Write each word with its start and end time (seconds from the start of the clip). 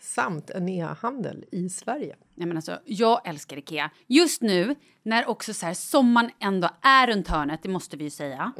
samt 0.00 0.50
en 0.50 0.68
e-handel 0.68 1.44
i 1.52 1.68
Sverige. 1.68 2.16
Nej, 2.34 2.46
men 2.46 2.56
alltså, 2.56 2.78
jag 2.84 3.28
älskar 3.28 3.56
Ikea. 3.56 3.90
Just 4.06 4.42
nu, 4.42 4.74
när 5.02 5.28
också 5.28 5.54
så 5.54 5.66
här, 5.66 5.74
sommaren 5.74 6.30
ändå 6.40 6.68
är 6.82 7.06
runt 7.06 7.28
hörnet, 7.28 7.60
det 7.62 7.68
måste 7.68 7.96
vi 7.96 8.04
ju 8.04 8.10
säga. 8.10 8.52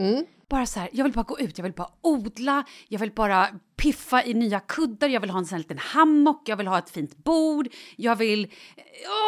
Bara 0.49 0.67
så 0.67 0.81
här, 0.81 0.89
jag 0.93 1.05
vill 1.05 1.13
bara 1.13 1.23
gå 1.23 1.39
ut, 1.39 1.59
jag 1.59 1.63
vill 1.63 1.73
bara 1.73 1.89
odla, 2.01 2.65
jag 2.89 2.99
vill 2.99 3.13
bara 3.13 3.49
piffa 3.77 4.25
i 4.25 4.35
nya 4.35 4.61
kuddar, 4.61 5.09
jag 5.09 5.21
vill 5.21 5.31
ha 5.31 5.39
en 5.39 5.47
sån 5.47 5.57
här 5.57 5.59
liten 5.63 5.79
hammock, 5.79 6.49
jag 6.49 6.57
vill 6.57 6.67
ha 6.67 6.79
ett 6.79 6.91
fint 6.91 7.17
bord, 7.25 7.69
jag 7.97 8.17
vill... 8.17 8.53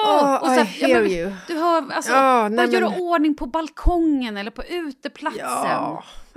Åh! 0.04 0.36
Oh, 0.36 0.40
så 0.44 0.50
här, 0.50 0.62
I 0.64 0.66
hear 0.66 1.02
jag, 1.02 1.10
you. 1.10 1.32
Du 1.46 1.54
hör, 1.58 1.92
alltså, 1.92 2.12
Ja, 2.12 2.16
bara 2.16 2.48
nej, 2.48 2.74
göra 2.74 2.90
men- 2.90 3.00
ordning 3.00 3.34
på 3.34 3.46
balkongen 3.46 4.36
eller 4.36 4.50
på 4.50 4.64
uteplatsen. 4.64 5.40
Ja, 5.46 6.04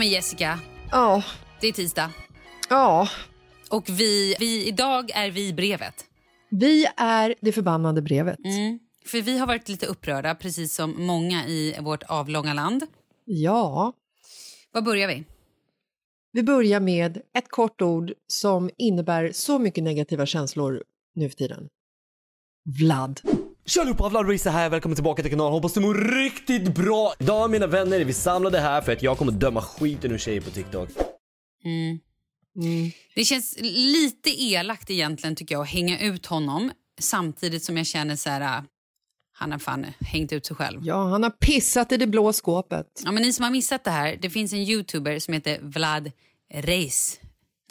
Men 0.00 0.08
Jessica, 0.10 0.60
Ja, 0.90 1.22
det 1.60 1.66
är 1.68 1.72
tisdag. 1.72 2.10
ja. 2.68 3.08
Och 3.70 3.88
vi, 3.88 4.36
vi, 4.38 4.66
idag 4.68 5.10
är 5.14 5.30
vi 5.30 5.52
brevet. 5.52 6.04
Vi 6.50 6.86
är 6.96 7.34
det 7.40 7.52
förbannade 7.52 8.02
brevet. 8.02 8.38
För 9.06 9.22
vi 9.22 9.38
har 9.38 9.46
varit 9.46 9.68
lite 9.68 9.86
upprörda, 9.86 10.34
precis 10.34 10.74
som 10.74 11.06
många 11.06 11.46
i 11.46 11.76
vårt 11.80 12.02
avlånga 12.02 12.54
land. 12.54 12.86
Ja, 13.24 13.92
Var 14.72 14.82
börjar 14.82 15.08
vi? 15.08 15.24
vi 16.32 16.42
börjar 16.42 16.80
med 16.80 17.22
ett 17.34 17.48
kort 17.48 17.82
ord 17.82 18.12
som 18.26 18.70
innebär 18.76 19.30
så 19.32 19.58
mycket 19.58 19.84
negativa 19.84 20.26
känslor 20.26 20.84
nu 21.14 21.28
för 21.28 21.36
tiden. 21.36 21.68
Vlad. 22.80 23.20
Tja 23.66 23.80
allihopa, 23.80 24.08
Vlad 24.08 24.28
Risa 24.28 24.50
här, 24.50 24.70
välkommen 24.70 24.94
tillbaka 24.96 25.22
till 25.22 25.30
kanalen, 25.30 25.52
hoppas 25.52 25.72
du 25.74 25.80
mår 25.80 25.94
riktigt 25.94 26.74
bra! 26.74 27.12
Idag 27.18 27.50
mina 27.50 27.66
vänner 27.66 28.00
är 28.00 28.04
vi 28.04 28.12
samlade 28.12 28.58
här 28.60 28.80
för 28.80 28.92
att 28.92 29.02
jag 29.02 29.18
kommer 29.18 29.32
döma 29.32 29.62
skiten 29.62 30.12
ur 30.12 30.18
tjejer 30.18 30.40
på 30.40 30.50
TikTok. 30.50 30.88
Mm. 31.64 31.98
Det 33.14 33.24
känns 33.24 33.56
lite 33.62 34.42
elakt 34.42 34.90
egentligen 34.90 35.36
tycker 35.36 35.54
jag 35.54 35.62
att 35.62 35.68
hänga 35.68 36.00
ut 36.00 36.26
honom 36.26 36.70
samtidigt 37.00 37.64
som 37.64 37.76
jag 37.76 37.86
känner 37.86 38.16
så 38.16 38.30
här... 38.30 38.40
äh, 38.58 38.62
Han 39.32 39.52
har 39.52 39.58
fan 39.58 39.86
hängt 40.00 40.32
ut 40.32 40.46
sig 40.46 40.56
själv. 40.56 40.80
Ja, 40.84 41.04
han 41.08 41.22
har 41.22 41.30
pissat 41.30 41.92
i 41.92 41.96
det 41.96 42.06
blå 42.06 42.32
skåpet. 42.32 42.86
Ja, 43.04 43.12
men 43.12 43.22
ni 43.22 43.32
som 43.32 43.42
har 43.44 43.50
missat 43.50 43.84
det 43.84 43.90
här, 43.90 44.18
det 44.22 44.30
finns 44.30 44.52
en 44.52 44.58
youtuber 44.58 45.18
som 45.18 45.34
heter 45.34 45.58
Vlad 45.62 46.10
Reis. 46.54 47.20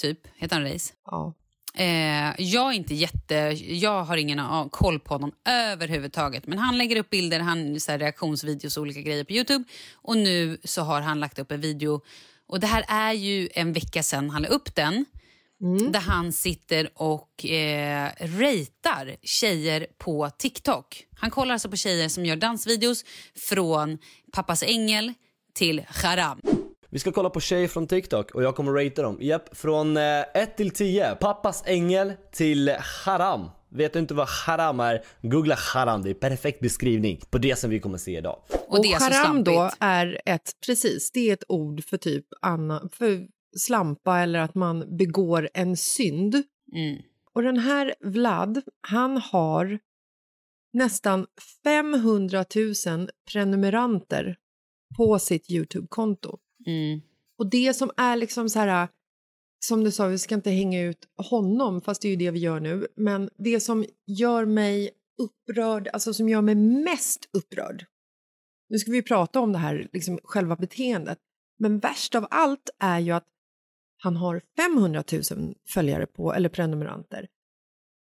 Typ, 0.01 0.19
heter 0.35 0.55
han 0.55 0.63
Reis? 0.63 0.93
Ja. 1.05 1.33
Eh, 1.73 2.41
jag 2.41 2.69
är 2.69 2.71
inte 2.71 2.95
jätte... 2.95 3.35
Jag 3.67 4.03
har 4.03 4.17
ingen 4.17 4.69
koll 4.69 4.99
på 4.99 5.13
honom 5.13 5.31
överhuvudtaget. 5.45 6.47
Men 6.47 6.59
han 6.59 6.77
lägger 6.77 6.95
upp 6.95 7.09
bilder, 7.09 7.39
han 7.39 7.79
så 7.79 7.91
här, 7.91 7.99
reaktionsvideos 7.99 8.77
och 8.77 8.81
olika 8.81 9.01
grejer 9.01 9.23
på 9.23 9.33
Youtube. 9.33 9.63
Och 9.93 10.17
nu 10.17 10.57
så 10.63 10.81
har 10.81 11.01
han 11.01 11.19
lagt 11.19 11.39
upp 11.39 11.51
en 11.51 11.61
video. 11.61 12.01
Och 12.47 12.59
det 12.59 12.67
här 12.67 12.85
är 12.87 13.13
ju 13.13 13.49
en 13.53 13.73
vecka 13.73 14.03
sedan 14.03 14.29
han 14.29 14.41
la 14.41 14.47
upp 14.47 14.75
den. 14.75 15.05
Där 15.91 15.99
han 15.99 16.33
sitter 16.33 16.89
och 16.95 17.45
eh, 17.45 18.11
ratear 18.19 19.15
tjejer 19.23 19.87
på 19.97 20.29
TikTok. 20.29 21.05
Han 21.15 21.31
kollar 21.31 21.53
alltså 21.53 21.69
på 21.69 21.75
tjejer 21.75 22.09
som 22.09 22.25
gör 22.25 22.35
dansvideos 22.35 23.05
från 23.35 23.97
Pappas 24.31 24.63
ängel 24.63 25.13
till 25.53 25.85
Haram. 25.87 26.41
Vi 26.91 26.99
ska 26.99 27.11
kolla 27.11 27.29
på 27.29 27.39
tjejer 27.39 27.67
från 27.67 27.87
TikTok 27.87 28.31
och 28.31 28.43
jag 28.43 28.55
kommer 28.55 28.71
ratea 28.71 29.03
dem. 29.03 29.17
Japp, 29.21 29.57
från 29.57 29.97
1 29.97 30.57
till 30.57 30.71
10. 30.71 31.15
Pappas 31.15 31.63
ängel 31.65 32.13
till 32.31 32.69
haram. 33.05 33.49
Vet 33.69 33.93
du 33.93 33.99
inte 33.99 34.13
vad 34.13 34.27
haram 34.27 34.79
är? 34.79 35.03
Googla 35.21 35.55
haram, 35.73 36.01
det 36.01 36.09
är 36.09 36.13
perfekt 36.13 36.59
beskrivning 36.59 37.21
på 37.29 37.37
det 37.37 37.55
som 37.59 37.69
vi 37.69 37.79
kommer 37.79 37.97
se 37.97 38.17
idag. 38.17 38.39
Och, 38.67 38.83
det 38.83 38.91
är 38.91 38.99
haram 38.99 39.43
då 39.43 39.71
är 39.79 40.21
ett, 40.25 40.51
precis, 40.65 41.11
det 41.11 41.29
är 41.29 41.33
ett 41.33 41.43
ord 41.47 41.83
för 41.83 41.97
typ 41.97 42.25
anna, 42.41 42.89
för 42.91 43.27
slampa 43.57 44.19
eller 44.19 44.39
att 44.39 44.55
man 44.55 44.97
begår 44.97 45.49
en 45.53 45.77
synd. 45.77 46.35
Mm. 46.73 47.01
Och 47.33 47.43
den 47.43 47.57
här 47.57 47.95
Vlad, 47.99 48.61
han 48.81 49.17
har 49.17 49.79
nästan 50.73 51.25
500 51.63 52.45
000 52.85 53.09
prenumeranter 53.31 54.37
på 54.97 55.19
sitt 55.19 55.51
Youtube-konto. 55.51 56.39
Mm. 56.65 57.01
Och 57.37 57.49
det 57.49 57.73
som 57.73 57.91
är 57.97 58.15
liksom 58.15 58.49
så 58.49 58.59
här, 58.59 58.87
som 59.59 59.83
du 59.83 59.91
sa, 59.91 60.07
vi 60.07 60.17
ska 60.17 60.35
inte 60.35 60.51
hänga 60.51 60.81
ut 60.81 61.07
honom, 61.29 61.81
fast 61.81 62.01
det 62.01 62.07
är 62.07 62.09
ju 62.09 62.15
det 62.15 62.31
vi 62.31 62.39
gör 62.39 62.59
nu, 62.59 62.87
men 62.95 63.29
det 63.37 63.59
som 63.59 63.85
gör 64.05 64.45
mig 64.45 64.89
upprörd, 65.17 65.89
alltså 65.93 66.13
som 66.13 66.29
gör 66.29 66.41
mig 66.41 66.55
mest 66.55 67.29
upprörd, 67.33 67.85
nu 68.69 68.79
ska 68.79 68.91
vi 68.91 69.01
prata 69.01 69.39
om 69.39 69.51
det 69.51 69.59
här, 69.59 69.89
liksom 69.93 70.19
själva 70.23 70.55
beteendet, 70.55 71.19
men 71.59 71.79
värst 71.79 72.15
av 72.15 72.27
allt 72.29 72.69
är 72.79 72.99
ju 72.99 73.11
att 73.11 73.27
han 74.01 74.15
har 74.15 74.41
500 74.57 75.03
000 75.31 75.55
följare 75.67 76.05
på, 76.05 76.33
eller 76.33 76.49
prenumeranter. 76.49 77.27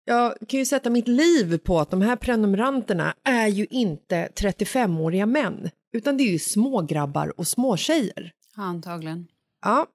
Jag 0.04 0.34
kan 0.48 0.58
ju 0.60 0.66
sätta 0.66 0.90
mitt 0.90 1.08
liv 1.08 1.58
på 1.58 1.80
att 1.80 1.90
de 1.90 2.02
här 2.02 2.16
prenumeranterna 2.16 3.14
är 3.24 3.46
ju 3.46 3.66
inte 3.70 4.28
35-åriga 4.36 5.26
män, 5.26 5.70
utan 5.92 6.16
det 6.16 6.22
är 6.22 6.32
ju 6.32 6.38
smågrabbar 6.38 7.40
och 7.40 7.46
småtjejer. 7.46 8.32
Antagligen. 8.60 9.26
Ja, 9.64 9.86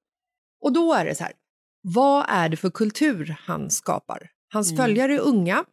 och 0.62 0.74
då 0.74 0.94
är 0.94 1.06
det 1.06 1.16
så 1.16 1.24
här, 1.24 1.34
vad 1.82 2.26
är 2.28 2.50
det 2.50 2.58
för 2.58 2.70
kultur 2.70 3.38
han 3.40 3.70
skapar? 3.70 4.30
Hans 4.54 4.76
följare 4.78 5.14
är 5.14 5.20
unga, 5.20 5.66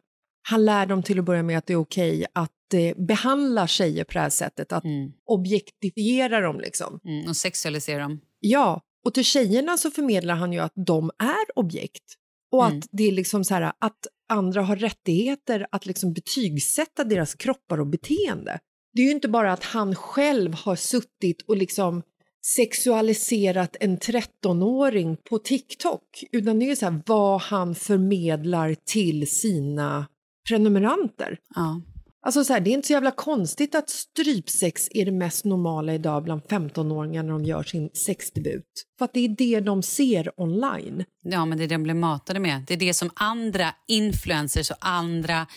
han 0.49 0.65
lär 0.65 0.85
dem 0.85 1.03
till 1.03 1.19
att 1.19 1.25
börja 1.25 1.43
med 1.43 1.57
att 1.57 1.65
det 1.65 1.73
är 1.73 1.77
okej 1.77 2.25
att 2.33 2.73
eh, 2.73 3.05
behandla 3.05 3.67
tjejer 3.67 4.03
på 4.03 4.13
det 4.13 4.19
här 4.19 4.29
sättet, 4.29 4.71
att 4.71 4.83
objektifiera 5.25 6.39
dem 6.39 6.59
liksom. 6.59 6.99
Mm. 7.05 7.27
Och 7.29 7.37
sexualisera 7.37 8.01
dem. 8.01 8.19
Ja, 8.39 8.81
och 9.05 9.13
till 9.13 9.23
tjejerna 9.23 9.77
så 9.77 9.91
förmedlar 9.91 10.35
han 10.35 10.53
ju 10.53 10.59
att 10.59 10.73
de 10.75 11.11
är 11.19 11.59
objekt. 11.59 12.03
Och 12.51 12.65
att 12.65 12.87
det 12.91 13.03
är 13.03 13.11
liksom 13.11 13.43
så 13.43 13.53
här 13.53 13.71
att 13.79 14.07
andra 14.29 14.61
har 14.61 14.75
rättigheter 14.75 15.67
att 15.71 15.85
liksom 15.85 16.13
betygsätta 16.13 17.03
deras 17.03 17.35
kroppar 17.35 17.79
och 17.79 17.87
beteende. 17.87 18.59
Det 18.93 19.01
är 19.01 19.05
ju 19.05 19.11
inte 19.11 19.27
bara 19.27 19.53
att 19.53 19.63
han 19.63 19.95
själv 19.95 20.53
har 20.53 20.75
suttit 20.75 21.41
och 21.47 21.57
liksom 21.57 22.03
sexualiserat 22.45 23.75
en 23.79 23.97
13-åring 23.97 25.17
på 25.29 25.39
TikTok, 25.39 26.23
utan 26.31 26.59
det 26.59 26.71
är 26.71 26.75
så 26.75 26.85
här 26.85 27.01
vad 27.05 27.41
han 27.41 27.75
förmedlar 27.75 28.75
till 28.85 29.27
sina 29.27 30.07
prenumeranter. 30.47 31.37
Ja. 31.55 31.81
Alltså 32.25 32.43
så 32.43 32.53
här, 32.53 32.59
det 32.59 32.69
är 32.69 32.73
inte 32.73 32.87
så 32.87 32.93
jävla 32.93 33.11
konstigt 33.11 33.75
att 33.75 33.89
strypsex 33.89 34.89
är 34.91 35.05
det 35.05 35.11
mest 35.11 35.45
normala 35.45 35.93
idag 35.93 36.23
bland 36.23 36.41
15-åringar 36.41 37.23
när 37.23 37.31
de 37.31 37.45
gör 37.45 37.63
sin 37.63 37.89
sexdebut. 37.93 38.85
För 38.97 39.05
att 39.05 39.13
det 39.13 39.19
är 39.19 39.29
det 39.29 39.59
de 39.59 39.83
ser 39.83 40.41
online. 40.41 41.03
ja, 41.23 41.45
men 41.45 41.57
det 41.57 41.63
är 41.63 41.67
det 41.67 41.75
de 41.75 41.83
blir 41.83 41.93
matade 41.93 42.39
med. 42.39 42.63
Det 42.67 42.73
är 42.73 42.77
det 42.77 42.93
som 42.93 43.09
andra 43.13 43.75
influencers 43.87 44.71
och 44.71 44.77
andra 44.79 45.47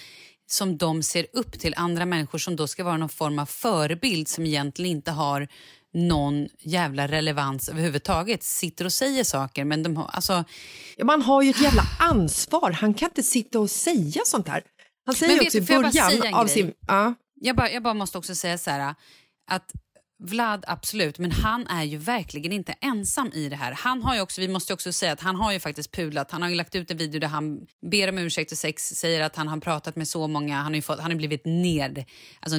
som 0.46 0.76
de 0.76 1.02
ser 1.02 1.26
upp 1.32 1.52
till, 1.52 1.74
andra 1.76 2.06
människor 2.06 2.38
som 2.38 2.56
då 2.56 2.66
ska 2.66 2.84
vara 2.84 2.96
någon 2.96 3.08
form 3.08 3.38
av 3.38 3.46
förebild 3.46 4.28
som 4.28 4.46
egentligen 4.46 4.96
inte 4.96 5.10
har 5.10 5.48
någon 5.96 6.48
jävla 6.58 7.08
relevans 7.08 7.68
överhuvudtaget. 7.68 8.42
Sitter 8.42 8.84
och 8.84 8.92
säger 8.92 9.24
saker, 9.24 9.64
men 9.64 9.82
de 9.82 9.96
har... 9.96 10.10
Alltså, 10.12 10.44
Ja, 10.96 11.04
man 11.04 11.22
har 11.22 11.42
ju 11.42 11.50
ett 11.50 11.62
jävla 11.62 11.82
ansvar. 11.98 12.70
Han 12.70 12.94
kan 12.94 13.08
inte 13.08 13.22
sitta 13.22 13.60
och 13.60 13.70
säga 13.70 14.20
sånt 14.24 14.48
här. 14.48 14.62
Han 15.06 15.14
säger 15.14 15.32
Men 15.32 15.38
vet 15.38 15.46
också 15.46 15.58
i 15.58 15.60
början 15.60 16.34
av 16.34 16.46
grej? 16.46 16.54
sin... 16.54 16.72
Ja. 16.86 17.14
Jag 17.40 17.56
bara, 17.56 17.70
jag 17.70 17.82
bara 17.82 17.94
måste 17.94 18.18
också 18.18 18.34
säga 18.34 18.58
så 18.58 18.70
här 18.70 18.94
att 19.50 19.72
Vlad, 20.18 20.64
absolut, 20.68 21.18
men 21.18 21.30
han 21.30 21.66
är 21.66 21.84
ju 21.84 21.96
verkligen 21.96 22.52
inte 22.52 22.72
ensam 22.80 23.30
i 23.34 23.48
det 23.48 23.56
här. 23.56 23.72
Han 23.72 24.02
har 24.02 24.14
ju 24.14 24.20
också, 24.20 24.40
vi 24.40 24.48
måste 24.48 24.72
också 24.74 24.92
säga 24.92 25.12
att 25.12 25.20
han 25.20 25.36
har 25.36 25.52
ju 25.52 25.60
faktiskt 25.60 25.92
pudlat. 25.92 26.30
Han 26.30 26.42
har 26.42 26.48
ju 26.48 26.54
lagt 26.54 26.74
ut 26.74 26.90
en 26.90 26.96
video 26.96 27.20
där 27.20 27.28
han 27.28 27.60
ber 27.90 28.08
om 28.08 28.18
ursäkt 28.18 28.50
för 28.50 28.56
sex, 28.56 28.82
säger 28.82 29.20
att 29.20 29.36
han 29.36 29.48
har 29.48 29.60
pratat 29.60 29.96
med 29.96 30.08
så 30.08 30.28
många, 30.28 30.56
han 30.56 30.74
har 30.74 30.80
fått, 30.80 31.00
han 31.00 31.10
har 31.10 31.18
blivit 31.18 31.44
ned, 31.44 32.04
alltså 32.40 32.58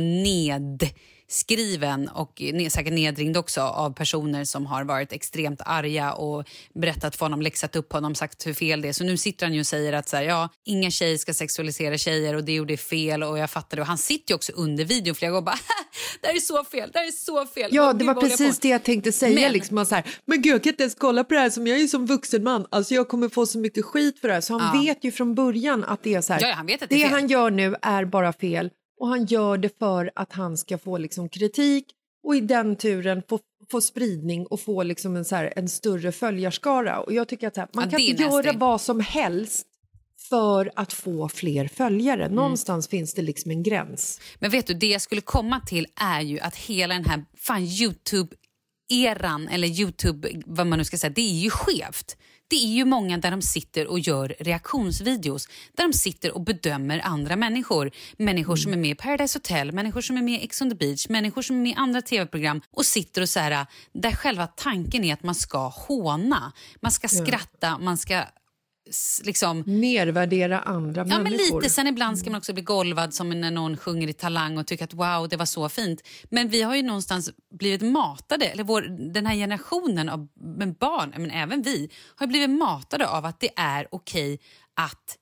nedskriven 1.31 2.07
och 2.09 2.41
säkert 2.71 2.93
nedringd 2.93 3.37
också 3.37 3.61
av 3.61 3.93
personer 3.93 4.43
som 4.43 4.65
har 4.65 4.83
varit 4.83 5.13
extremt 5.13 5.61
arga 5.65 6.13
och 6.13 6.45
berättat 6.73 7.15
för 7.15 7.25
honom, 7.25 7.41
läxat 7.41 7.75
upp 7.75 7.93
honom, 7.93 8.15
sagt 8.15 8.47
hur 8.47 8.53
fel 8.53 8.81
det 8.81 8.87
är. 8.87 8.93
Så 8.93 9.03
nu 9.03 9.17
sitter 9.17 9.45
han 9.45 9.53
ju 9.53 9.59
och 9.59 9.67
säger 9.67 9.93
att 9.93 10.09
så 10.09 10.17
här, 10.17 10.23
ja, 10.23 10.49
inga 10.65 10.91
tjejer 10.91 11.17
ska 11.17 11.33
sexualisera 11.33 11.97
tjejer 11.97 12.33
och 12.35 12.43
det 12.43 12.51
gjorde 12.53 12.77
fel 12.77 13.23
och 13.23 13.37
jag 13.39 13.49
fattar 13.49 13.77
det. 13.77 13.81
Och 13.81 13.87
han 13.87 13.97
sitter 13.97 14.31
ju 14.31 14.35
också 14.35 14.51
under 14.55 14.85
videon 14.85 15.15
flera 15.15 15.31
gånger 15.31 15.37
och 15.39 15.43
bara 15.45 15.59
det 16.21 16.27
här 16.27 16.35
är 16.35 16.39
så 16.39 16.63
fel, 16.63 16.89
det 16.93 16.99
här 16.99 17.07
är 17.07 17.11
så 17.11 17.45
fel. 17.45 17.69
Ja, 17.73 17.93
det 17.93 18.05
var 18.05 18.13
precis 18.15 18.59
på?" 18.59 18.61
det 18.61 18.67
jag 18.69 18.83
tänkte 18.83 19.11
säga. 19.11 19.35
Men- 19.35 19.47
Liksom, 19.57 19.85
så 19.85 19.95
här, 19.95 20.05
men 20.25 20.41
gud, 20.41 20.53
jag 20.53 20.63
kan 20.63 20.69
inte 20.73 20.83
ens 20.83 20.95
kolla 20.95 21.23
på 21.23 21.33
det 21.33 21.39
här 21.39 21.49
som 21.49 21.67
jag 21.67 21.79
är 21.79 21.87
som 21.87 22.05
vuxen 22.05 22.43
man. 22.43 22.65
Alltså, 22.71 22.93
jag 22.93 23.07
kommer 23.07 23.29
få 23.29 23.45
så 23.45 23.59
mycket 23.59 23.85
skit 23.85 24.19
för 24.19 24.27
det 24.27 24.33
här. 24.33 24.41
Så 24.41 24.57
han 24.57 24.75
Ja. 24.77 24.81
vet 24.83 25.03
ju 25.03 25.11
från 25.11 25.35
början 25.35 25.83
att 25.83 26.03
det 26.03 26.13
är 26.13 26.21
så 26.21 26.33
här. 26.33 26.41
Ja, 26.41 26.53
han 26.53 26.65
vet 26.65 26.81
att 26.83 26.89
det 26.89 26.95
det 26.95 27.01
fel. 27.01 27.11
han 27.11 27.27
gör 27.27 27.51
nu 27.51 27.75
är 27.81 28.05
bara 28.05 28.33
fel 28.33 28.69
och 28.99 29.07
han 29.07 29.25
gör 29.25 29.57
det 29.57 29.79
för 29.79 30.11
att 30.15 30.33
han 30.33 30.57
ska 30.57 30.77
få 30.77 30.97
liksom, 30.97 31.29
kritik 31.29 31.85
och 32.23 32.35
i 32.35 32.39
den 32.39 32.75
turen 32.75 33.23
få, 33.29 33.39
få 33.71 33.81
spridning 33.81 34.45
och 34.45 34.59
få 34.59 34.83
liksom, 34.83 35.15
en, 35.15 35.25
så 35.25 35.35
här, 35.35 35.53
en 35.55 35.69
större 35.69 36.11
följarskara. 36.11 36.99
Och 36.99 37.13
jag 37.13 37.27
tycker 37.27 37.47
att 37.47 37.57
här, 37.57 37.67
man 37.73 37.83
Ja, 37.85 37.91
kan 37.91 37.99
inte 37.99 38.23
göra 38.23 38.31
nasty. 38.43 38.57
vad 38.57 38.81
som 38.81 38.99
helst 38.99 39.67
för 40.29 40.71
att 40.75 40.93
få 40.93 41.29
fler 41.29 41.67
följare. 41.67 42.23
Mm. 42.23 42.35
Någonstans 42.35 42.87
finns 42.87 43.13
det 43.13 43.21
liksom 43.21 43.51
en 43.51 43.63
gräns. 43.63 44.21
Men 44.39 44.51
vet 44.51 44.67
du, 44.67 44.73
det 44.73 44.87
jag 44.87 45.01
skulle 45.01 45.21
komma 45.21 45.59
till 45.67 45.87
är 45.95 46.21
ju 46.21 46.39
att 46.39 46.55
hela 46.55 46.93
den 46.93 47.05
här 47.05 47.25
fan 47.37 47.63
Youtube-eran, 47.63 49.47
eller 49.51 49.67
Youtube, 49.67 50.29
vad 50.45 50.67
man 50.67 50.79
nu 50.79 50.85
ska 50.85 50.97
säga, 50.97 51.13
det 51.15 51.21
är 51.21 51.39
ju 51.39 51.49
skevt. 51.49 52.17
Det 52.49 52.55
är 52.55 52.73
ju 52.73 52.85
många 52.85 53.17
där 53.17 53.31
de 53.31 53.41
sitter 53.41 53.87
och 53.87 53.99
gör 53.99 54.35
reaktionsvideos 54.39 55.47
där 55.75 55.87
de 55.87 55.93
sitter 55.93 56.31
och 56.31 56.41
bedömer 56.41 57.01
andra 57.03 57.35
människor. 57.35 57.91
Människor 58.17 58.55
som 58.55 58.73
är 58.73 58.77
med 58.77 58.91
i 58.91 58.95
Paradise 58.95 59.37
Hotel, 59.39 59.71
människor 59.71 60.01
som 60.01 60.17
är 60.17 60.21
med 60.21 60.41
i 60.41 60.43
Ex 60.43 60.61
on 60.61 60.69
the 60.69 60.75
beach, 60.75 61.09
människor 61.09 61.41
som 61.41 61.55
är 61.55 61.61
med 61.61 61.71
i 61.71 61.75
andra 61.75 62.01
tv-program 62.01 62.61
och 62.71 62.85
sitter 62.85 63.21
och 63.21 63.29
så 63.29 63.39
här, 63.39 63.65
där 63.93 64.11
själva 64.11 64.47
tanken 64.47 65.03
är 65.03 65.13
att 65.13 65.23
man 65.23 65.35
ska 65.35 65.67
håna. 65.67 66.51
Man 66.81 66.91
ska 66.91 67.07
skratta, 67.07 67.77
man 67.77 67.97
ska 67.97 68.23
liksom 69.23 69.63
Nedvärdera 69.65 70.59
andra 70.59 71.01
Ja, 71.01 71.05
men 71.05 71.23
människor. 71.23 71.61
lite. 71.61 71.73
Sen 71.73 71.87
ibland 71.87 72.19
ska 72.19 72.29
man 72.29 72.37
också 72.37 72.53
bli 72.53 72.63
golvad 72.63 73.13
som 73.13 73.29
när 73.29 73.51
någon 73.51 73.77
sjunger 73.77 74.07
i 74.07 74.13
Talang 74.13 74.57
och 74.57 74.67
tycker 74.67 74.83
att 74.83 74.93
wow, 74.93 75.29
det 75.29 75.37
var 75.37 75.45
så 75.45 75.69
fint. 75.69 76.01
Men 76.29 76.49
vi 76.49 76.61
har 76.61 76.75
ju 76.75 76.81
någonstans 76.81 77.29
blivit 77.59 77.81
matade, 77.81 78.45
eller 78.45 78.63
vår, 78.63 78.81
den 79.13 79.25
här 79.25 79.35
generationen 79.35 80.09
av 80.09 80.27
men 80.35 80.73
barn, 80.73 81.13
men 81.17 81.31
även 81.31 81.61
vi, 81.61 81.89
har 82.15 82.27
blivit 82.27 82.49
matade 82.49 83.07
av 83.07 83.25
att 83.25 83.39
det 83.39 83.49
är 83.55 83.87
okej 83.91 84.39
att 84.73 85.17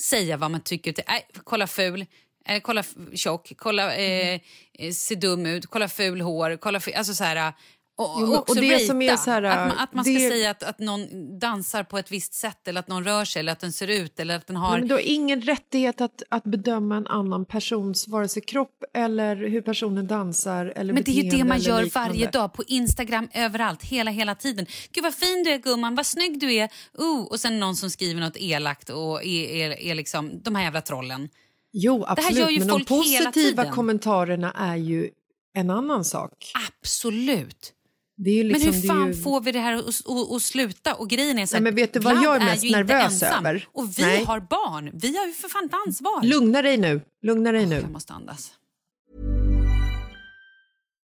säga 0.00 0.36
vad 0.36 0.50
man 0.50 0.60
tycker. 0.60 0.92
Till, 0.92 1.04
äh, 1.06 1.40
kolla 1.44 1.66
ful, 1.66 2.06
eh, 2.48 2.60
kolla 2.60 2.84
tjock, 3.14 3.52
kolla 3.56 3.94
eh, 3.94 4.40
eh, 4.78 4.92
se 4.92 5.14
dum 5.14 5.46
ut, 5.46 5.66
kolla 5.66 5.88
ful 5.88 6.20
hår, 6.20 6.56
kolla 6.56 6.80
ful, 6.80 6.94
alltså 6.94 7.14
så 7.14 7.24
här... 7.24 7.52
Och, 7.98 8.18
Jo, 8.20 8.34
och 8.34 8.48
och 8.50 8.56
det 8.56 8.74
ratea. 8.74 8.86
som 8.86 9.02
är 9.02 9.16
så 9.16 9.30
här, 9.30 9.42
att 9.42 9.68
man, 9.68 9.78
att 9.78 9.94
man 9.94 10.04
ska 10.04 10.12
det- 10.12 10.28
säga 10.28 10.50
att, 10.50 10.62
att 10.62 10.78
någon 10.78 11.38
dansar 11.38 11.82
på 11.82 11.98
ett 11.98 12.12
visst 12.12 12.34
sätt 12.34 12.68
eller 12.68 12.80
att 12.80 12.88
någon 12.88 13.04
rör 13.04 13.24
sig 13.24 13.40
eller 13.40 13.52
att 13.52 13.60
den 13.60 13.72
ser 13.72 13.88
ut 13.88 14.20
eller 14.20 14.36
att 14.36 14.46
den 14.46 14.56
har... 14.56 14.78
Men 14.78 14.88
du 14.88 14.94
har 14.94 15.00
ingen 15.00 15.40
rättighet 15.40 16.00
att, 16.00 16.22
att 16.28 16.44
bedöma 16.44 16.96
en 16.96 17.06
annan 17.06 17.44
persons 17.44 18.08
vare 18.08 18.28
sig 18.28 18.42
kropp 18.42 18.84
eller 18.94 19.36
hur 19.36 19.60
personen 19.60 20.06
dansar 20.06 20.72
eller 20.76 20.94
Men 20.94 21.02
det 21.02 21.10
är 21.10 21.22
ju 21.22 21.30
det 21.30 21.44
man 21.44 21.58
gör 21.58 21.90
varje 21.94 22.30
dag 22.30 22.52
på 22.52 22.64
Instagram 22.66 23.28
överallt, 23.34 23.82
hela 23.82 24.10
hela 24.10 24.34
tiden. 24.34 24.66
Gud 24.92 25.04
vad 25.04 25.14
fin 25.14 25.44
du 25.44 25.50
är 25.50 25.58
gumman, 25.58 25.94
vad 25.94 26.06
snygg 26.06 26.40
du 26.40 26.54
är. 26.54 26.68
Uh, 27.00 27.24
och 27.24 27.40
sen 27.40 27.60
någon 27.60 27.76
som 27.76 27.90
skriver 27.90 28.20
något 28.20 28.36
elakt 28.36 28.90
och 28.90 29.24
är, 29.24 29.48
är, 29.48 29.80
är 29.80 29.94
liksom 29.94 30.42
de 30.42 30.54
här 30.54 30.62
jävla 30.62 30.80
trollen. 30.80 31.28
Jo, 31.72 32.04
absolut, 32.08 32.58
men 32.58 32.68
de 32.68 32.84
positiva 32.84 33.70
kommentarerna 33.70 34.52
är 34.52 34.76
ju 34.76 35.10
en 35.54 35.70
annan 35.70 36.04
sak. 36.04 36.52
Absolut. 36.68 37.72
Är 38.18 38.44
liksom, 38.44 38.70
men 38.70 38.74
hur 38.74 38.84
är 38.84 38.94
fan 38.94 39.06
ju... 39.06 39.14
får 39.14 39.40
vi 39.40 39.52
det 39.52 39.58
här 39.58 39.74
att, 40.36 40.42
sluta? 40.42 40.94
Och 40.94 41.08
grejen 41.08 41.38
är 41.38 41.46
så 41.46 41.54
Nej, 41.56 41.62
men 41.62 41.74
vet 41.74 41.92
du 41.92 42.00
vad 42.00 42.22
jag 42.22 42.36
är 42.36 42.40
mest 42.40 42.64
inte 42.64 42.78
nervös 42.78 43.22
över? 43.22 43.68
Och 43.72 43.98
vi 43.98 44.02
Nej. 44.02 44.24
har 44.24 44.40
barn. 44.40 44.90
Vi 44.94 45.16
har 45.16 45.26
ju 45.26 45.32
för 45.32 45.48
fan 45.48 45.64
ett 45.64 45.74
ansvar. 45.86 46.22
Lugna 46.22 46.62
dig 46.62 46.76
nu, 46.76 47.00
lugna 47.22 47.52
dig 47.52 47.66
nu. 47.66 47.80
Jag 47.80 47.90
måste 47.90 48.12
andas. 48.12 48.52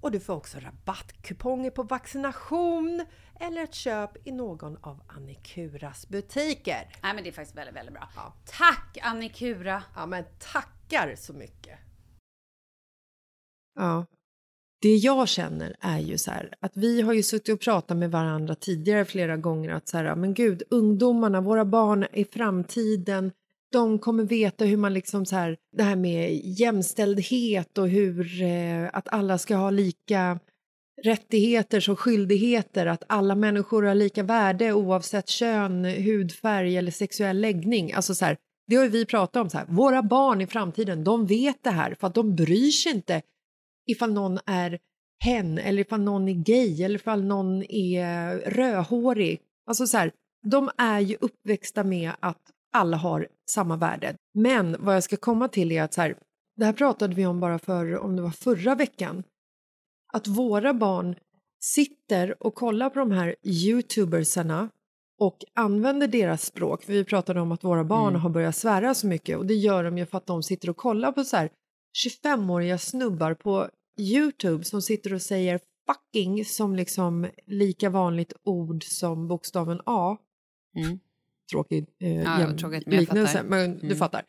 och 0.00 0.10
du 0.10 0.20
får 0.20 0.34
också 0.34 0.58
rabattkuponger 0.58 1.70
på 1.70 1.82
vaccination 1.82 3.06
eller 3.40 3.62
ett 3.62 3.74
köp 3.74 4.26
i 4.26 4.32
någon 4.32 4.76
av 4.76 5.02
Annikuras 5.06 6.08
butiker. 6.08 6.88
Nej 7.02 7.14
men 7.14 7.24
det 7.24 7.30
är 7.30 7.32
faktiskt 7.32 7.56
väldigt, 7.56 7.76
väldigt 7.76 7.94
bra. 7.94 8.08
Ja. 8.16 8.34
Tack 8.46 8.98
Annikura! 9.02 9.82
Ja, 9.96 10.06
men 10.06 10.24
tackar 10.38 11.14
så 11.16 11.32
mycket! 11.32 11.78
Ja. 13.74 14.06
Det 14.82 14.96
jag 14.96 15.28
känner 15.28 15.76
är 15.80 15.98
ju 15.98 16.18
så 16.18 16.30
här 16.30 16.54
att 16.60 16.76
vi 16.76 17.00
har 17.00 17.12
ju 17.12 17.22
suttit 17.22 17.54
och 17.54 17.60
pratat 17.60 17.96
med 17.96 18.10
varandra 18.10 18.54
tidigare 18.54 19.04
flera 19.04 19.36
gånger 19.36 19.70
att 19.70 19.88
så 19.88 19.96
här, 19.96 20.14
men 20.14 20.34
gud, 20.34 20.62
ungdomarna, 20.70 21.40
våra 21.40 21.64
barn 21.64 22.06
i 22.12 22.24
framtiden, 22.24 23.32
de 23.72 23.98
kommer 23.98 24.24
veta 24.24 24.64
hur 24.64 24.76
man 24.76 24.94
liksom 24.94 25.26
så 25.26 25.36
här, 25.36 25.56
det 25.76 25.82
här 25.82 25.96
med 25.96 26.40
jämställdhet 26.44 27.78
och 27.78 27.88
hur 27.88 28.42
eh, 28.42 28.88
att 28.92 29.08
alla 29.08 29.38
ska 29.38 29.56
ha 29.56 29.70
lika 29.70 30.38
rättigheter 31.02 31.80
som 31.80 31.96
skyldigheter, 31.96 32.86
att 32.86 33.04
alla 33.06 33.34
människor 33.34 33.82
har 33.82 33.94
lika 33.94 34.22
värde 34.22 34.72
oavsett 34.72 35.28
kön, 35.28 35.84
hudfärg 35.84 36.76
eller 36.76 36.90
sexuell 36.90 37.40
läggning. 37.40 37.92
Alltså 37.92 38.14
så 38.14 38.24
här, 38.24 38.36
Det 38.66 38.76
har 38.76 38.84
ju 38.84 38.90
vi 38.90 39.04
pratat 39.04 39.42
om. 39.42 39.50
Så 39.50 39.58
här, 39.58 39.66
våra 39.68 40.02
barn 40.02 40.40
i 40.40 40.46
framtiden, 40.46 41.04
de 41.04 41.26
vet 41.26 41.64
det 41.64 41.70
här 41.70 41.96
för 42.00 42.06
att 42.06 42.14
de 42.14 42.36
bryr 42.36 42.70
sig 42.70 42.92
inte 42.92 43.22
ifall 43.86 44.12
någon 44.12 44.38
är 44.46 44.78
hen 45.24 45.58
eller 45.58 45.80
ifall 45.80 46.00
någon 46.00 46.28
är 46.28 46.32
gay 46.32 46.82
eller 46.82 46.94
ifall 46.94 47.24
någon 47.24 47.62
är 47.62 48.38
rödhårig. 48.38 49.40
Alltså 49.66 49.86
så 49.86 49.96
här, 49.96 50.12
de 50.42 50.70
är 50.78 51.00
ju 51.00 51.16
uppväxta 51.20 51.84
med 51.84 52.12
att 52.20 52.42
alla 52.72 52.96
har 52.96 53.28
samma 53.50 53.76
värde. 53.76 54.14
Men 54.34 54.76
vad 54.78 54.94
jag 54.96 55.02
ska 55.02 55.16
komma 55.16 55.48
till 55.48 55.72
är 55.72 55.82
att 55.82 55.94
så 55.94 56.00
här, 56.00 56.16
det 56.56 56.64
här 56.64 56.72
pratade 56.72 57.14
vi 57.14 57.26
om 57.26 57.40
bara 57.40 57.58
för, 57.58 57.98
om 57.98 58.16
det 58.16 58.22
var 58.22 58.30
förra 58.30 58.74
veckan, 58.74 59.22
att 60.12 60.26
våra 60.26 60.74
barn 60.74 61.16
sitter 61.62 62.42
och 62.42 62.54
kollar 62.54 62.90
på 62.90 62.98
de 62.98 63.10
här 63.10 63.36
youtubersarna 63.42 64.68
och 65.20 65.44
använder 65.54 66.08
deras 66.08 66.44
språk. 66.44 66.82
För 66.84 66.92
vi 66.92 67.04
pratade 67.04 67.40
om 67.40 67.52
att 67.52 67.64
våra 67.64 67.84
barn 67.84 68.08
Mm. 68.08 68.20
har 68.20 68.30
börjat 68.30 68.56
svära 68.56 68.94
så 68.94 69.06
mycket 69.06 69.38
och 69.38 69.46
det 69.46 69.54
gör 69.54 69.84
de 69.84 69.98
ju 69.98 70.06
för 70.06 70.18
att 70.18 70.26
de 70.26 70.42
sitter 70.42 70.70
och 70.70 70.76
kollar 70.76 71.12
på 71.12 71.24
så 71.24 71.36
här 71.36 71.50
25-åriga 72.06 72.78
snubbar 72.78 73.34
på 73.34 73.68
Youtube 73.98 74.64
som 74.64 74.82
sitter 74.82 75.14
och 75.14 75.22
säger 75.22 75.60
fucking 75.86 76.44
som 76.44 76.76
liksom 76.76 77.26
lika 77.46 77.90
vanligt 77.90 78.32
ord 78.44 78.84
som 78.84 79.28
bokstaven 79.28 79.80
A. 79.86 80.16
Mm. 80.76 81.00
Tråkig 81.50 81.86
eh, 82.00 82.14
Ja, 82.22 82.38
jäm- 82.40 82.56
tråkigt, 82.58 82.86
men 82.86 82.98
liknelse, 83.00 83.32
fattar. 83.32 83.48
men 83.48 83.78
du 83.78 83.86
Mm. 83.86 83.96
fattar. 83.98 84.22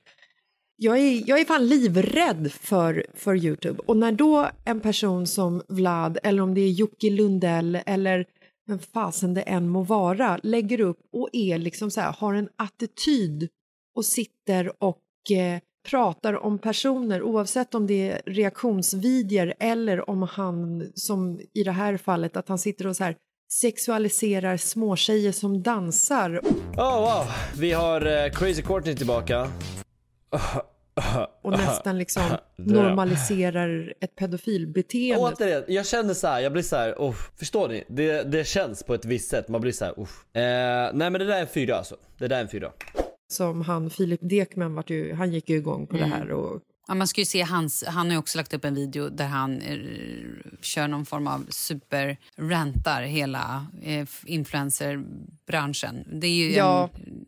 Jag 0.76 0.98
är, 0.98 1.24
jag 1.30 1.40
är 1.40 1.46
fan 1.46 1.68
livrädd 1.68 2.52
för, 2.52 3.06
för 3.14 3.36
Youtube. 3.46 3.80
Och 3.86 3.98
när 3.98 4.12
då 4.12 4.50
en 4.66 4.80
person 4.80 5.28
som 5.28 5.62
Vlad, 5.68 6.18
eller 6.24 6.42
om 6.42 6.54
det 6.54 6.62
är 6.62 6.70
Jocke 6.70 7.10
Lundell 7.10 7.80
eller 7.86 8.26
vem 8.68 8.80
fasen 8.80 9.34
det 9.34 9.42
än 9.42 9.70
må 9.70 9.84
vara, 9.84 10.40
lägger 10.44 10.80
upp 10.82 11.00
och 11.14 11.30
är 11.34 11.58
liksom 11.58 11.92
så 11.92 12.02
här, 12.02 12.14
har 12.14 12.34
en 12.34 12.50
attityd 12.56 13.50
och 13.96 14.06
sitter 14.06 14.84
och 14.84 15.02
eh, 15.32 15.60
pratar 15.90 16.34
om 16.34 16.60
personer 16.60 17.24
oavsett 17.24 17.76
om 17.76 17.88
det 17.88 18.10
är 18.12 18.22
reaktionsvideor 18.26 19.54
eller 19.60 20.10
om 20.10 20.22
han, 20.22 20.92
som 20.96 21.40
i 21.54 21.64
det 21.64 21.72
här 21.72 21.98
fallet, 21.98 22.38
att 22.38 22.48
han 22.50 22.58
sitter 22.60 22.88
och 22.88 22.96
så 22.96 23.04
här 23.04 23.16
sexualiserar 23.52 24.58
småtjejer 24.58 25.32
som 25.32 25.64
dansar 25.64 26.42
Oh 26.78 27.00
wow, 27.00 27.26
vi 27.58 27.72
har 27.72 28.06
eh, 28.06 28.32
Crazy 28.32 28.62
Courtney 28.62 28.96
tillbaka. 28.96 29.52
och 31.42 31.52
nästan 31.52 31.98
liksom 31.98 32.24
normaliserar 32.56 33.94
ett 34.00 34.16
pedofilbeteende. 34.16 35.24
Återigen, 35.24 35.64
jag 35.68 35.86
känner 35.86 36.14
så 36.14 36.28
här, 36.28 36.40
jag 36.40 36.52
blir 36.52 36.64
så 36.64 36.76
här, 36.76 36.94
oh, 36.98 37.16
förstår 37.40 37.68
ni? 37.68 37.84
Det, 37.88 38.24
det 38.24 38.48
känns 38.48 38.84
på 38.84 38.94
ett 38.94 39.06
visst 39.06 39.30
sätt, 39.30 39.48
man 39.48 39.62
blir 39.62 39.72
så 39.72 39.86
här, 39.86 39.94
oh. 39.98 40.42
eh, 40.44 40.92
Nej 40.94 41.10
men 41.10 41.14
det 41.14 41.26
där 41.26 41.38
är 41.38 41.42
en 41.42 41.48
fyra 41.48 41.76
alltså. 41.76 41.96
Det 42.18 42.28
där 42.28 42.38
är 42.38 42.42
en 42.42 42.50
fyra. 42.50 42.72
Som 43.32 43.62
han 43.62 43.90
Filip 43.90 44.20
Dekman, 44.24 44.76
vart 44.76 44.90
ju, 44.90 45.14
han 45.14 45.32
gick 45.32 45.50
ju 45.50 45.56
igång 45.56 45.88
på 45.88 45.98
det 45.98 46.06
här. 46.06 46.32
Och, 46.32 46.62
Ja, 46.88 46.94
man 46.94 47.08
ska 47.08 47.22
ju 47.22 47.26
se 47.26 47.42
hans, 47.42 47.84
han 47.88 48.12
har 48.12 48.18
också 48.18 48.38
lagt 48.38 48.54
upp 48.54 48.66
en 48.66 48.76
video 48.76 49.10
där 49.10 49.26
han 49.28 49.62
eh, 49.62 49.78
kör 50.62 50.88
någon 50.88 51.06
form 51.06 51.28
av 51.28 51.46
super-rantar 51.50 53.02
hela 53.04 53.68
eh, 53.84 54.08
influencerbranschen. 54.26 56.20
Det 56.22 56.28
är 56.28 56.32
ju 56.36 56.52
Ja. 56.56 56.90
en, 56.94 57.26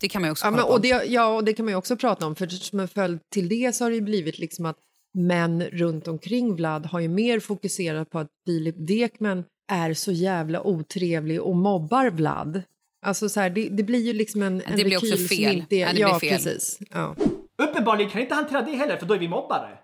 Det 0.00 0.08
kan 0.08 0.22
man 0.22 0.28
ju 0.28 0.32
också 0.32 0.46
ja, 0.46 0.50
men, 0.50 0.60
och 0.64 0.80
det, 0.80 0.88
ja, 1.08 1.26
och 1.36 1.44
det 1.44 1.52
kan 1.52 1.64
man 1.64 1.74
också 1.74 1.96
prata 1.96 2.26
om, 2.26 2.34
för 2.36 2.46
som 2.46 2.80
en 2.80 2.88
följd 2.88 3.20
till 3.30 3.48
det 3.48 3.74
så 3.76 3.84
har 3.84 3.90
det 3.90 4.00
blivit 4.00 4.38
liksom 4.38 4.66
att 4.66 4.76
män 5.14 5.62
runt 5.62 6.08
omkring 6.08 6.54
Vlad 6.56 6.86
har 6.86 7.00
ju 7.00 7.08
mer 7.08 7.40
fokuserat 7.40 8.10
på 8.10 8.18
att 8.18 8.28
Filip 8.46 8.74
Dekman 8.78 9.44
är 9.72 9.94
så 9.94 10.12
jävla 10.12 10.62
otrevlig 10.62 11.42
och 11.42 11.56
mobbar 11.56 12.10
Vlad. 12.10 12.62
Alltså 13.06 13.28
så 13.28 13.40
här, 13.40 13.50
det, 13.50 13.68
det 13.68 13.82
blir 13.82 14.00
ju 14.06 14.12
liksom 14.12 14.42
en, 14.42 14.62
en 14.62 14.76
Det 14.76 14.84
blir 14.84 14.96
också 14.96 15.16
fel. 15.16 15.56
Inte, 15.56 15.76
Ja, 15.76 15.88
det 15.88 15.94
blir 15.94 16.18
fel. 16.18 16.30
precis. 16.30 16.78
Ja. 16.90 17.16
Uppenbarligen 17.58 18.10
kan 18.10 18.20
inte 18.20 18.34
hantera 18.34 18.62
det 18.62 18.76
heller 18.76 18.96
för 18.96 19.06
då 19.06 19.14
är 19.14 19.18
vi 19.18 19.28
mobbare. 19.28 19.78